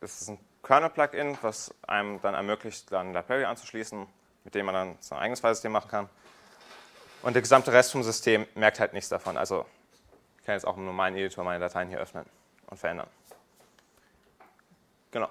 es 0.00 0.22
ist 0.22 0.28
ein 0.30 0.38
Kernel-Plugin, 0.62 1.38
was 1.42 1.72
einem 1.86 2.20
dann 2.20 2.34
ermöglicht, 2.34 2.90
dann 2.90 3.12
Library 3.12 3.44
anzuschließen, 3.44 4.06
mit 4.44 4.54
dem 4.54 4.66
man 4.66 4.74
dann 4.74 4.96
sein 5.00 5.18
eigenes 5.18 5.40
Filesystem 5.40 5.70
machen 5.70 5.90
kann. 5.90 6.08
Und 7.22 7.34
der 7.34 7.42
gesamte 7.42 7.72
Rest 7.72 7.92
vom 7.92 8.02
System 8.02 8.46
merkt 8.54 8.80
halt 8.80 8.92
nichts 8.92 9.08
davon. 9.08 9.36
Also 9.36 9.66
ich 10.38 10.44
kann 10.44 10.54
jetzt 10.54 10.66
auch 10.66 10.76
im 10.76 10.86
normalen 10.86 11.14
Editor 11.14 11.44
meine 11.44 11.60
Dateien 11.60 11.88
hier 11.88 11.98
öffnen 11.98 12.24
und 12.68 12.78
verändern. 12.78 13.08
Genau. 15.10 15.28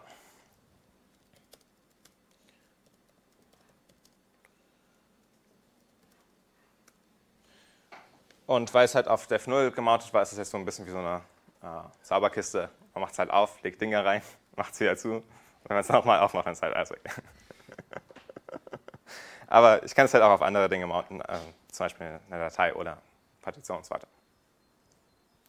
Und 8.47 8.73
weil 8.73 8.85
es 8.85 8.93
halt 8.93 9.07
auf 9.07 9.27
Dev 9.27 9.49
0 9.49 9.71
gemountet 9.71 10.13
war, 10.13 10.21
ist 10.21 10.31
es 10.31 10.37
jetzt 10.37 10.51
so 10.51 10.57
ein 10.57 10.65
bisschen 10.65 10.85
wie 10.85 10.91
so 10.91 10.99
eine 10.99 11.21
äh, 11.63 12.03
Zauberkiste. 12.03 12.69
Man 12.93 13.01
macht 13.01 13.13
es 13.13 13.19
halt 13.19 13.31
auf, 13.31 13.61
legt 13.63 13.81
Dinge 13.81 14.03
rein, 14.03 14.21
macht 14.55 14.73
es 14.73 14.79
wieder 14.79 14.95
zu. 14.97 15.15
Und 15.15 15.23
wenn 15.63 15.75
man 15.75 15.81
es 15.81 15.89
nochmal 15.89 16.19
aufmacht, 16.19 16.45
dann 16.45 16.53
ist 16.53 16.61
halt 16.61 16.75
alles 16.75 16.91
weg. 16.91 17.01
Aber 19.47 19.83
ich 19.83 19.95
kann 19.95 20.05
es 20.05 20.13
halt 20.13 20.23
auch 20.23 20.31
auf 20.31 20.41
andere 20.41 20.69
Dinge 20.69 20.85
mounten, 20.85 21.21
äh, 21.21 21.37
zum 21.71 21.85
Beispiel 21.85 22.19
eine 22.29 22.39
Datei 22.39 22.73
oder 22.73 23.01
Partition 23.41 23.77
und 23.77 23.85
so 23.85 23.91
weiter. 23.91 24.07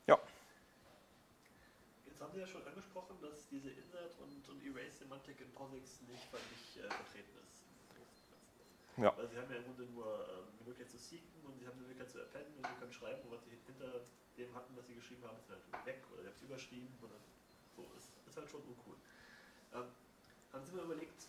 Ja. 0.07 0.19
Jetzt 2.07 2.21
haben 2.21 2.33
Sie 2.33 2.41
ja 2.41 2.47
schon 2.47 2.67
angesprochen, 2.67 3.17
dass 3.21 3.49
diese 3.49 3.71
Insert- 3.71 4.17
und, 4.21 4.49
und 4.49 4.65
Erase-Semantik 4.65 5.41
in 5.41 5.53
POSIX 5.53 6.01
nicht 6.09 6.25
völlig 6.31 6.77
äh, 6.77 6.89
vertreten 6.93 7.37
ist. 7.41 9.03
Ja. 9.03 9.17
Weil 9.17 9.29
Sie 9.29 9.37
haben 9.37 9.51
ja 9.51 9.57
im 9.57 9.65
Grunde 9.65 9.85
nur 9.93 10.07
ähm, 10.07 10.49
eine 10.61 10.69
Möglichkeit 10.69 10.91
zu 10.91 10.99
seeken 10.99 11.36
und 11.47 11.59
Sie 11.59 11.67
haben 11.67 11.79
eine 11.79 11.87
Möglichkeit 11.89 12.11
zu 12.11 12.21
appenden 12.23 12.57
und 12.59 12.67
Sie 12.67 12.75
können 12.79 12.93
schreiben 12.93 13.23
und 13.29 13.33
was 13.33 13.45
Sie 13.45 13.57
hinter 13.67 14.01
dem 14.37 14.55
hatten, 14.55 14.77
was 14.77 14.87
Sie 14.87 14.95
geschrieben 14.95 15.25
haben, 15.25 15.39
ist 15.39 15.49
natürlich 15.49 15.87
weg 15.87 16.03
oder 16.13 16.23
Sie 16.23 16.29
haben 16.29 16.37
es 16.37 16.43
überschrieben 16.43 16.93
oder 17.03 17.19
so. 17.75 17.83
Ist, 17.97 18.11
ist 18.27 18.37
halt 18.37 18.49
schon 18.49 18.63
uncool. 18.63 18.97
Ähm, 19.73 19.87
haben 20.53 20.65
Sie 20.65 20.73
mal 20.73 20.85
überlegt, 20.85 21.27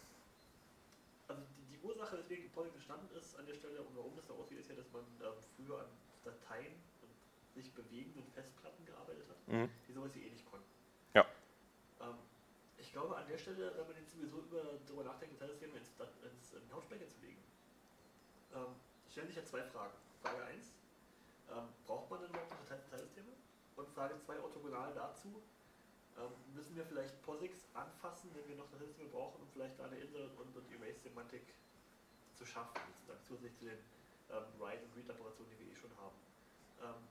also 1.27 1.41
die, 1.57 1.65
die 1.75 1.79
Ursache, 1.83 2.17
weswegen 2.19 2.49
POSIX 2.51 2.75
entstanden 2.75 3.09
ist 3.15 3.35
an 3.37 3.45
der 3.45 3.53
Stelle 3.55 3.81
und 3.81 3.95
warum 3.95 4.15
das 4.15 4.27
so 4.27 4.33
aussieht, 4.35 4.59
ist 4.59 4.69
ja, 4.69 4.75
dass 4.75 4.89
man 4.91 5.03
ähm, 5.21 5.33
früher 5.55 5.79
an 5.79 5.89
Dateien 6.23 6.73
und 7.01 7.11
sich 7.53 7.73
bewegenden 7.73 8.23
Festplatten 8.33 8.85
gearbeitet 8.85 9.27
hat, 9.29 9.47
Mhm. 9.47 9.69
die 9.87 9.93
sowas 9.93 10.13
hier 10.13 10.23
eh 10.23 10.31
nicht 10.31 10.49
konnten. 10.49 10.69
Ja. 11.13 11.25
Ähm, 11.99 12.15
ich 12.77 12.91
glaube, 12.91 13.17
an 13.17 13.27
der 13.27 13.37
Stelle, 13.37 13.73
wenn 13.75 13.87
man 13.87 13.95
jetzt 13.97 14.11
sowieso 14.11 14.39
über, 14.39 14.63
darüber 14.85 15.03
nachdenkt, 15.03 15.41
Dateisysteme 15.41 15.77
ins, 15.77 15.89
ins, 16.23 16.53
ins 16.53 16.71
Hauptspeicher 16.71 17.07
zu 17.09 17.19
legen, 17.21 17.43
ähm, 18.53 18.75
stellen 19.09 19.27
sich 19.27 19.35
ja 19.37 19.43
zwei 19.45 19.63
Fragen. 19.63 19.97
Frage 20.27 20.43
1, 20.43 20.65
ähm, 21.51 21.67
braucht 21.85 22.09
man 22.11 22.19
denn 22.21 22.29
überhaupt 22.29 22.51
noch 22.51 22.59
Datei- 22.67 22.83
Dateisysteme? 22.91 23.31
Und 23.75 23.87
Frage 23.89 24.17
2, 24.19 24.39
orthogonal 24.39 24.93
dazu, 24.93 25.41
ähm, 26.17 26.31
müssen 26.53 26.75
wir 26.75 26.85
vielleicht 26.85 27.21
POSIX 27.23 27.65
anfassen, 27.73 28.31
wenn 28.33 28.47
wir 28.49 28.55
noch 28.57 28.69
Dateisysteme 28.71 29.09
brauchen, 29.09 29.41
um 29.41 29.47
vielleicht 29.53 29.79
eine 29.79 29.95
Insert- 29.97 30.35
und, 30.37 30.55
und 30.55 30.65
Erase-Semantik 30.71 31.43
zu 32.35 32.45
schaffen, 32.45 32.75
sozusagen 32.97 33.23
zusätzlich 33.23 33.57
zu 33.57 33.65
den 33.65 33.79
ähm, 34.29 34.43
Write- 34.59 34.83
und 34.83 34.95
Read-Operationen, 34.97 35.49
die 35.51 35.65
wir 35.65 35.71
eh 35.71 35.75
schon 35.75 35.91
haben. 35.97 36.17
Ähm, 36.83 37.01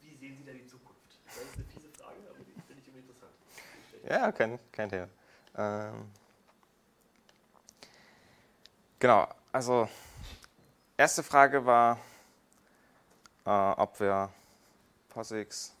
wie 0.00 0.14
sehen 0.16 0.36
Sie 0.36 0.44
da 0.44 0.52
die 0.52 0.66
Zukunft? 0.66 1.00
Das 1.24 1.36
ist 1.36 1.54
eine 1.56 1.64
fiese 1.64 1.88
Frage, 1.98 2.20
aber 2.28 2.38
die 2.44 2.52
finde 2.66 2.82
ich 2.82 2.88
irgendwie 2.88 3.00
interessant. 3.08 3.32
Die 4.04 4.06
Ja, 4.06 4.30
kein, 4.32 4.58
kein 4.70 4.90
Thema. 4.90 5.08
Ähm, 5.56 6.10
genau, 8.98 9.26
also 9.52 9.88
erste 10.96 11.22
Frage 11.22 11.64
war, 11.64 11.98
äh, 13.44 13.50
ob 13.50 13.98
wir 14.00 14.30
POSIX, 15.10 15.72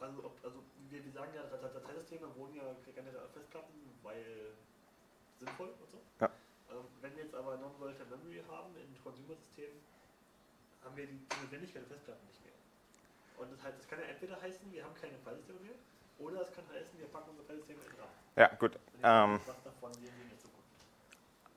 Also, 0.00 0.32
also 0.42 0.58
wir, 0.90 1.04
wir 1.04 1.12
sagen 1.12 1.32
ja, 1.34 1.42
Dat- 1.42 1.74
Dateisysteme 1.74 2.26
wurden 2.36 2.54
ja 2.56 2.62
auf 2.62 2.76
Festplatten, 3.32 3.74
weil 4.02 4.52
sinnvoll 5.38 5.68
und 5.68 5.90
so. 5.90 5.98
Ja. 6.20 6.30
Ähm, 6.70 6.84
wenn 7.00 7.16
wir 7.16 7.24
jetzt 7.24 7.34
aber 7.34 7.56
Non-Volatile 7.56 8.06
Memory 8.06 8.42
haben 8.48 8.74
in 8.76 9.02
Consumer-Systemen, 9.02 9.80
haben 10.84 10.96
wir 10.96 11.06
die, 11.06 11.20
Notwendigkeit 11.42 11.82
der 11.82 11.88
Festplatten 11.96 12.26
nicht 12.26 12.42
mehr. 12.44 12.54
Und 13.38 13.52
das, 13.52 13.62
heißt, 13.62 13.78
das 13.78 13.88
kann 13.88 14.00
ja 14.00 14.06
entweder 14.06 14.40
heißen, 14.40 14.72
wir 14.72 14.84
haben 14.84 14.94
keine 14.94 15.18
Filesysteme 15.18 15.60
mehr, 15.60 15.76
oder 16.18 16.42
es 16.42 16.52
kann 16.52 16.64
heißen, 16.72 16.98
wir 16.98 17.06
packen 17.08 17.30
unsere 17.30 17.46
Filesysteme 17.46 17.80
in 17.84 17.92
RAM. 18.00 18.10
ja 18.36 18.48
gut, 18.56 18.78
ähm, 19.02 19.40
was 19.46 19.62
davon 19.62 19.92
wir. 20.00 20.27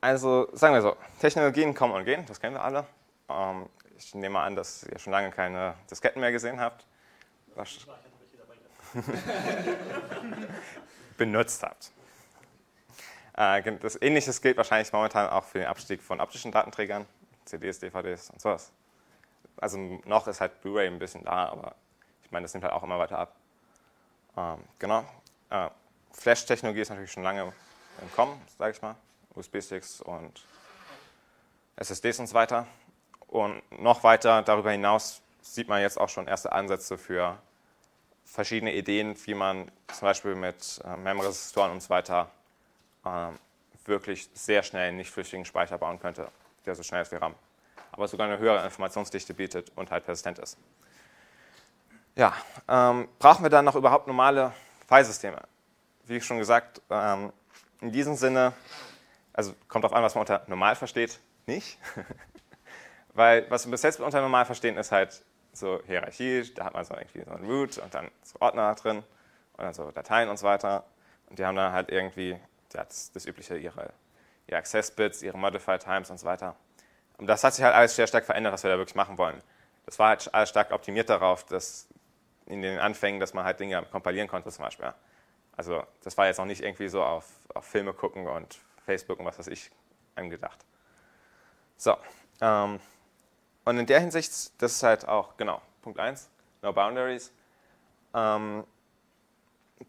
Also 0.01 0.49
sagen 0.53 0.73
wir 0.73 0.81
so, 0.81 0.97
Technologien 1.19 1.73
kommen 1.73 1.93
und 1.93 2.05
gehen, 2.05 2.25
das 2.25 2.39
kennen 2.39 2.55
wir 2.55 2.63
alle. 2.63 2.85
Ähm, 3.29 3.69
ich 3.97 4.15
nehme 4.15 4.39
an, 4.39 4.55
dass 4.55 4.83
ihr 4.83 4.97
schon 4.97 5.11
lange 5.11 5.29
keine 5.31 5.75
Disketten 5.89 6.19
mehr 6.19 6.31
gesehen 6.31 6.59
habt, 6.59 6.85
was 7.55 7.69
benutzt 11.17 11.61
habt. 11.63 11.91
Äh, 13.37 13.77
das 13.77 14.01
Ähnliches 14.01 14.41
gilt 14.41 14.57
wahrscheinlich 14.57 14.91
momentan 14.91 15.29
auch 15.29 15.43
für 15.45 15.59
den 15.59 15.67
Abstieg 15.67 16.01
von 16.01 16.19
optischen 16.19 16.51
Datenträgern, 16.51 17.05
CDs, 17.45 17.79
DVDs 17.79 18.31
und 18.31 18.41
sowas. 18.41 18.71
Also 19.57 19.77
noch 20.05 20.27
ist 20.27 20.41
halt 20.41 20.59
Blu-ray 20.61 20.87
ein 20.87 20.97
bisschen 20.97 21.23
da, 21.23 21.49
aber 21.49 21.75
ich 22.23 22.31
meine, 22.31 22.45
das 22.45 22.53
nimmt 22.53 22.63
halt 22.63 22.73
auch 22.73 22.83
immer 22.83 22.97
weiter 22.97 23.19
ab. 23.19 23.35
Ähm, 24.35 24.63
genau. 24.79 25.05
Äh, 25.51 25.69
Flash-Technologie 26.13 26.81
ist 26.81 26.89
natürlich 26.89 27.11
schon 27.11 27.23
lange 27.23 27.53
im 28.01 28.11
Kommen, 28.15 28.41
sage 28.57 28.71
ich 28.71 28.81
mal. 28.81 28.95
USB-Sticks 29.35 30.01
und 30.01 30.45
SSDs 31.75 32.19
und 32.19 32.27
so 32.27 32.33
weiter. 32.33 32.67
Und 33.27 33.61
noch 33.81 34.03
weiter 34.03 34.41
darüber 34.41 34.71
hinaus 34.71 35.21
sieht 35.41 35.67
man 35.67 35.81
jetzt 35.81 35.99
auch 35.99 36.09
schon 36.09 36.27
erste 36.27 36.51
Ansätze 36.51 36.97
für 36.97 37.37
verschiedene 38.25 38.73
Ideen, 38.73 39.15
wie 39.25 39.33
man 39.33 39.71
zum 39.87 40.07
Beispiel 40.07 40.35
mit 40.35 40.81
äh, 40.85 40.95
Memory-Resistoren 40.97 41.71
und 41.71 41.81
so 41.81 41.89
weiter 41.89 42.29
ähm, 43.05 43.37
wirklich 43.85 44.29
sehr 44.33 44.63
schnell 44.63 44.91
nicht 44.93 45.11
flüchtigen 45.11 45.45
Speicher 45.45 45.77
bauen 45.77 45.99
könnte, 45.99 46.27
der 46.65 46.75
so 46.75 46.83
schnell 46.83 47.01
ist 47.01 47.11
wie 47.11 47.15
RAM, 47.15 47.35
aber 47.91 48.07
sogar 48.07 48.27
eine 48.27 48.37
höhere 48.37 48.63
Informationsdichte 48.63 49.33
bietet 49.33 49.71
und 49.75 49.91
halt 49.91 50.05
persistent 50.05 50.39
ist. 50.39 50.57
Ja, 52.15 52.33
ähm, 52.67 53.07
brauchen 53.19 53.43
wir 53.43 53.49
dann 53.49 53.65
noch 53.65 53.75
überhaupt 53.75 54.07
normale 54.07 54.53
Filesysteme? 54.87 55.41
Wie 56.05 56.19
schon 56.21 56.37
gesagt, 56.37 56.81
ähm, 56.89 57.31
in 57.79 57.91
diesem 57.91 58.15
Sinne, 58.15 58.53
also 59.33 59.53
kommt 59.67 59.85
auf 59.85 59.93
an, 59.93 60.03
was 60.03 60.15
man 60.15 60.21
unter 60.21 60.43
normal 60.47 60.75
versteht, 60.75 61.19
nicht. 61.45 61.77
Weil 63.13 63.49
was 63.49 63.65
wir 63.65 63.71
bis 63.71 63.81
jetzt 63.83 63.99
unter 63.99 64.21
normal 64.21 64.45
verstehen, 64.45 64.77
ist 64.77 64.91
halt 64.91 65.23
so 65.53 65.81
Hierarchie, 65.85 66.53
da 66.53 66.65
hat 66.65 66.73
man 66.73 66.85
so 66.85 66.93
irgendwie 66.93 67.23
so 67.23 67.31
ein 67.31 67.45
Root 67.45 67.77
und 67.77 67.93
dann 67.93 68.09
so 68.23 68.39
Ordner 68.39 68.73
drin 68.75 68.97
und 68.97 69.63
dann 69.63 69.73
so 69.73 69.91
Dateien 69.91 70.29
und 70.29 70.37
so 70.37 70.45
weiter. 70.45 70.85
Und 71.29 71.39
die 71.39 71.45
haben 71.45 71.55
dann 71.55 71.73
halt 71.73 71.89
irgendwie 71.89 72.37
das, 72.69 73.11
das 73.11 73.25
übliche, 73.25 73.57
ihre, 73.57 73.91
ihre 74.47 74.57
Access-Bits, 74.57 75.21
ihre 75.23 75.37
Modified 75.37 75.81
Times 75.81 76.09
und 76.09 76.19
so 76.19 76.25
weiter. 76.25 76.55
Und 77.17 77.27
das 77.27 77.43
hat 77.43 77.53
sich 77.53 77.63
halt 77.63 77.75
alles 77.75 77.95
sehr 77.95 78.07
stark 78.07 78.25
verändert, 78.25 78.53
was 78.53 78.63
wir 78.63 78.71
da 78.71 78.77
wirklich 78.77 78.95
machen 78.95 79.17
wollen. 79.17 79.41
Das 79.85 79.99
war 79.99 80.09
halt 80.09 80.33
alles 80.33 80.49
stark 80.49 80.71
optimiert 80.71 81.09
darauf, 81.09 81.45
dass 81.45 81.87
in 82.45 82.61
den 82.61 82.79
Anfängen, 82.79 83.19
dass 83.19 83.33
man 83.33 83.45
halt 83.45 83.59
Dinge 83.59 83.81
kompilieren 83.91 84.27
konnte 84.27 84.49
zum 84.49 84.65
Beispiel. 84.65 84.93
Also 85.55 85.83
das 86.03 86.17
war 86.17 86.27
jetzt 86.27 86.37
noch 86.37 86.45
nicht 86.45 86.61
irgendwie 86.61 86.87
so 86.87 87.03
auf, 87.03 87.25
auf 87.53 87.65
Filme 87.65 87.93
gucken 87.93 88.27
und 88.27 88.57
Facebook 88.85 89.19
und 89.19 89.25
was 89.25 89.39
weiß 89.39 89.47
ich 89.47 89.71
angedacht. 90.15 90.65
So, 91.77 91.97
ähm, 92.41 92.79
und 93.63 93.77
in 93.77 93.85
der 93.85 93.99
Hinsicht, 93.99 94.31
das 94.61 94.73
ist 94.73 94.83
halt 94.83 95.07
auch, 95.07 95.37
genau, 95.37 95.61
Punkt 95.81 95.99
1, 95.99 96.29
No 96.61 96.73
Boundaries, 96.73 97.31
ähm, 98.13 98.63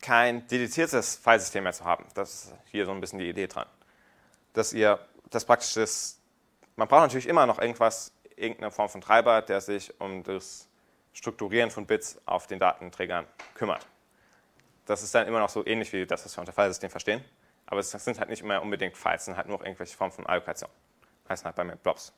kein 0.00 0.46
dediziertes 0.46 1.16
Filesystem 1.16 1.64
mehr 1.64 1.72
zu 1.72 1.84
haben. 1.84 2.06
Das 2.14 2.44
ist 2.44 2.54
hier 2.70 2.86
so 2.86 2.92
ein 2.92 3.00
bisschen 3.00 3.18
die 3.18 3.28
Idee 3.28 3.46
dran. 3.46 3.66
Dass 4.52 4.72
ihr 4.72 4.98
das 5.30 5.44
praktisch 5.44 5.76
ist, 5.76 6.20
man 6.76 6.88
braucht 6.88 7.02
natürlich 7.02 7.26
immer 7.26 7.46
noch 7.46 7.58
irgendwas, 7.58 8.12
irgendeine 8.36 8.70
Form 8.70 8.88
von 8.88 9.00
Treiber, 9.00 9.42
der 9.42 9.60
sich 9.60 9.98
um 10.00 10.22
das 10.22 10.68
Strukturieren 11.12 11.70
von 11.70 11.86
Bits 11.86 12.18
auf 12.24 12.46
den 12.46 12.58
Datenträgern 12.58 13.26
kümmert. 13.54 13.86
Das 14.86 15.02
ist 15.02 15.14
dann 15.14 15.26
immer 15.26 15.38
noch 15.38 15.50
so 15.50 15.64
ähnlich 15.66 15.92
wie 15.92 16.06
das, 16.06 16.24
was 16.24 16.36
wir 16.36 16.40
unter 16.40 16.52
Filesystem 16.52 16.90
verstehen. 16.90 17.24
Aber 17.72 17.80
es 17.80 17.90
sind 17.90 18.18
halt 18.18 18.28
nicht 18.28 18.42
immer 18.42 18.60
unbedingt 18.60 18.98
Files, 18.98 19.22
es 19.22 19.24
sind 19.24 19.36
halt 19.38 19.48
nur 19.48 19.58
irgendwelche 19.64 19.96
Formen 19.96 20.12
von 20.12 20.26
Allokation. 20.26 20.68
Heißen 21.26 21.46
halt 21.46 21.56
bei 21.56 21.64
mir 21.64 21.76
Blobs. 21.76 22.12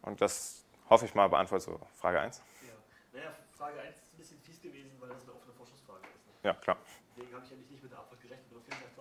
Und 0.00 0.18
das 0.18 0.64
hoffe 0.88 1.04
ich 1.04 1.14
mal 1.14 1.28
beantwortet 1.28 1.66
so 1.66 1.78
Frage 1.94 2.18
1. 2.18 2.40
Ja. 2.62 2.72
Naja, 3.12 3.34
Frage 3.58 3.78
1 3.82 3.96
ist 3.98 4.14
ein 4.14 4.16
bisschen 4.16 4.40
fies 4.40 4.62
gewesen, 4.62 4.92
weil 4.98 5.10
das 5.10 5.24
eine 5.24 5.34
offene 5.34 5.52
Forschungsfrage 5.52 6.00
ist. 6.00 6.26
Ne? 6.26 6.32
Ja, 6.48 6.54
klar. 6.54 6.78
Deswegen 7.14 7.34
habe 7.34 7.44
ich 7.44 7.52
eigentlich 7.52 7.70
nicht 7.70 7.82
mit 7.82 7.92
der 7.92 7.98
Antwort 7.98 8.22
gerechnet, 8.22 8.46
aber 8.50 8.60
vielen 8.62 8.80
Dank 8.80 8.92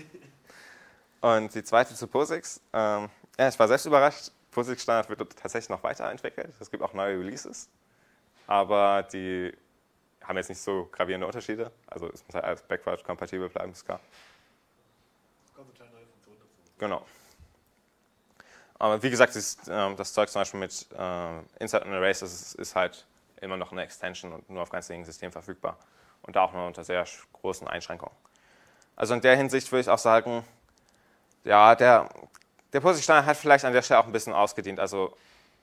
trotzdem. 0.00 0.30
Und 1.20 1.54
die 1.54 1.64
zweite 1.64 1.94
zu 1.94 2.06
POSIX. 2.08 2.62
Ähm, 2.72 3.10
ja, 3.38 3.48
ich 3.48 3.58
war 3.58 3.68
selbst 3.68 3.84
überrascht. 3.84 4.32
POSIX 4.52 4.82
Standard 4.82 5.10
wird 5.10 5.36
tatsächlich 5.36 5.68
noch 5.68 5.82
weiterentwickelt. 5.82 6.54
Es 6.58 6.70
gibt 6.70 6.82
auch 6.82 6.94
neue 6.94 7.18
Releases. 7.18 7.68
Aber 8.46 9.02
die 9.02 9.54
haben 10.22 10.38
jetzt 10.38 10.48
nicht 10.48 10.62
so 10.62 10.88
gravierende 10.90 11.26
Unterschiede. 11.26 11.70
Also 11.88 12.08
es 12.08 12.24
muss 12.24 12.34
halt 12.34 12.44
alles 12.46 12.62
backward-kompatibel 12.62 13.50
bleiben, 13.50 13.72
ist 13.72 13.84
klar. 13.84 14.00
Es 15.54 15.56
kommt 15.56 15.68
eine 15.68 15.76
kleine 15.76 15.92
neue 15.92 16.06
Funktion 16.06 16.36
dazu. 16.40 16.73
Genau. 16.84 17.02
Aber 18.78 19.02
wie 19.02 19.08
gesagt, 19.08 19.34
das, 19.34 19.56
ähm, 19.70 19.96
das 19.96 20.12
Zeug 20.12 20.28
zum 20.28 20.42
Beispiel 20.42 20.60
mit 20.60 20.86
ähm, 20.98 21.46
Insert 21.58 21.82
and 21.82 21.94
Erase, 21.94 22.26
ist, 22.26 22.56
ist 22.56 22.76
halt 22.76 23.06
immer 23.40 23.56
noch 23.56 23.72
eine 23.72 23.82
Extension 23.82 24.34
und 24.34 24.50
nur 24.50 24.60
auf 24.60 24.68
ganz 24.68 24.90
wenigen 24.90 25.06
Systemen 25.06 25.32
verfügbar. 25.32 25.78
Und 26.20 26.36
da 26.36 26.42
auch 26.42 26.52
nur 26.52 26.66
unter 26.66 26.84
sehr 26.84 27.06
großen 27.32 27.66
Einschränkungen. 27.66 28.14
Also 28.96 29.14
in 29.14 29.22
der 29.22 29.34
Hinsicht 29.34 29.72
würde 29.72 29.80
ich 29.80 29.88
auch 29.88 29.98
sagen, 29.98 30.44
ja, 31.44 31.74
der, 31.74 32.10
der 32.74 32.80
POSIX-Standard 32.80 33.24
hat 33.24 33.38
vielleicht 33.38 33.64
an 33.64 33.72
der 33.72 33.80
Stelle 33.80 34.00
auch 34.00 34.06
ein 34.06 34.12
bisschen 34.12 34.34
ausgedient, 34.34 34.78
also 34.78 35.16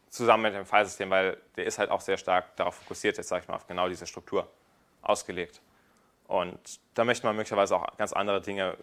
zusammen 0.10 0.42
mit 0.42 0.56
dem 0.56 0.66
Filesystem, 0.66 1.12
weil 1.12 1.38
der 1.56 1.66
ist 1.68 1.78
halt 1.78 1.92
auch 1.92 2.02
sehr 2.02 2.18
stark 2.18 2.56
darauf 2.56 2.74
fokussiert, 2.74 3.18
jetzt 3.18 3.30
sage 3.30 3.44
ich 3.44 3.48
mal, 3.48 3.58
auf 3.58 3.68
genau 3.68 3.88
diese 3.88 4.08
Struktur 4.08 4.50
ausgelegt. 5.04 5.62
Und 6.28 6.80
da 6.96 7.06
möchte 7.06 7.28
man 7.28 7.36
möglicherweise 7.36 7.76
auch 7.76 7.86
ganz 7.98 8.12
andere 8.12 8.42
Dinge 8.42 8.76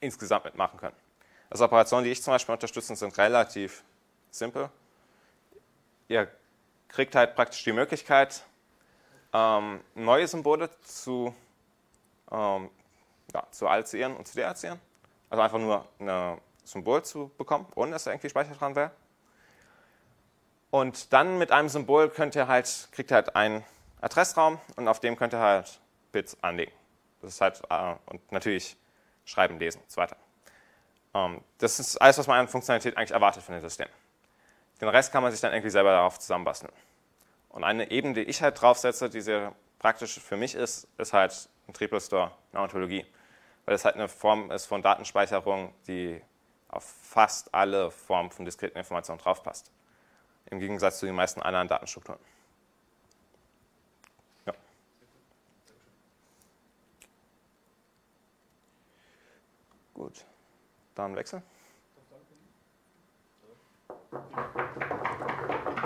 insgesamt 0.00 0.46
mitmachen 0.46 0.78
können. 0.78 0.96
Also 1.50 1.64
Operationen, 1.64 2.04
die 2.04 2.12
ich 2.12 2.22
zum 2.22 2.32
Beispiel 2.32 2.52
unterstütze, 2.52 2.94
sind 2.94 3.18
relativ 3.18 3.82
simpel. 4.30 4.70
Ihr 6.08 6.28
kriegt 6.88 7.14
halt 7.14 7.34
praktisch 7.34 7.64
die 7.64 7.72
Möglichkeit, 7.72 8.44
ähm, 9.32 9.80
neue 9.94 10.26
Symbole 10.26 10.70
zu, 10.82 11.34
ähm, 12.30 12.70
ja, 13.34 13.46
zu 13.50 13.66
allozieren 13.66 14.16
und 14.16 14.26
zu 14.26 14.34
deallozieren. 14.34 14.80
Also 15.28 15.42
einfach 15.42 15.58
nur 15.58 15.86
ein 15.98 16.40
Symbol 16.64 17.04
zu 17.04 17.30
bekommen, 17.36 17.66
ohne 17.74 17.92
dass 17.92 18.04
da 18.04 18.12
irgendwie 18.12 18.30
Speicher 18.30 18.54
dran 18.54 18.76
wäre. 18.76 18.92
Und 20.70 21.12
dann 21.12 21.38
mit 21.38 21.50
einem 21.50 21.68
Symbol 21.68 22.10
könnt 22.10 22.36
ihr 22.36 22.46
halt, 22.46 22.88
kriegt 22.92 23.10
ihr 23.10 23.16
halt 23.16 23.34
einen 23.34 23.64
Adressraum 24.00 24.60
und 24.76 24.86
auf 24.86 25.00
dem 25.00 25.16
könnt 25.16 25.34
ihr 25.34 25.40
halt 25.40 25.80
Bits 26.12 26.36
anlegen. 26.42 26.72
Das 27.20 27.34
ist 27.34 27.40
halt, 27.40 27.60
äh, 27.68 27.94
und 28.06 28.32
natürlich 28.32 28.76
schreiben, 29.24 29.58
lesen 29.58 29.80
und 29.82 29.90
so 29.90 30.00
weiter. 30.00 30.16
Ähm, 31.14 31.40
das 31.58 31.80
ist 31.80 31.96
alles, 31.96 32.18
was 32.18 32.26
man 32.26 32.38
an 32.40 32.48
Funktionalität 32.48 32.96
eigentlich 32.96 33.10
erwartet 33.12 33.42
von 33.42 33.54
dem 33.54 33.62
System. 33.62 33.88
Den 34.80 34.88
Rest 34.88 35.12
kann 35.12 35.22
man 35.22 35.32
sich 35.32 35.40
dann 35.40 35.52
irgendwie 35.52 35.70
selber 35.70 35.90
darauf 35.90 36.18
zusammenbasteln. 36.18 36.72
Und 37.50 37.64
eine 37.64 37.90
Ebene, 37.90 38.14
die 38.14 38.22
ich 38.22 38.42
halt 38.42 38.60
draufsetze, 38.60 39.10
die 39.10 39.20
sehr 39.20 39.54
praktisch 39.78 40.18
für 40.20 40.36
mich 40.36 40.54
ist, 40.54 40.86
ist 40.98 41.12
halt 41.12 41.48
ein 41.68 41.74
Triple 41.74 42.00
Store, 42.00 42.30
eine 42.52 42.62
Ontologie. 42.62 43.04
Weil 43.66 43.74
es 43.74 43.84
halt 43.84 43.96
eine 43.96 44.08
Form 44.08 44.50
ist 44.50 44.66
von 44.66 44.82
Datenspeicherung, 44.82 45.74
die 45.86 46.20
auf 46.68 46.84
fast 46.84 47.52
alle 47.52 47.90
Formen 47.90 48.30
von 48.30 48.44
diskreten 48.44 48.78
Informationen 48.78 49.18
draufpasst. 49.18 49.70
Im 50.46 50.60
Gegensatz 50.60 50.98
zu 51.00 51.06
den 51.06 51.14
meisten 51.14 51.42
anderen 51.42 51.68
Datenstrukturen. 51.68 52.18
Ja. 54.46 54.54
Gut. 59.94 60.24
Dann 61.00 61.16
Wechsel. 61.16 61.42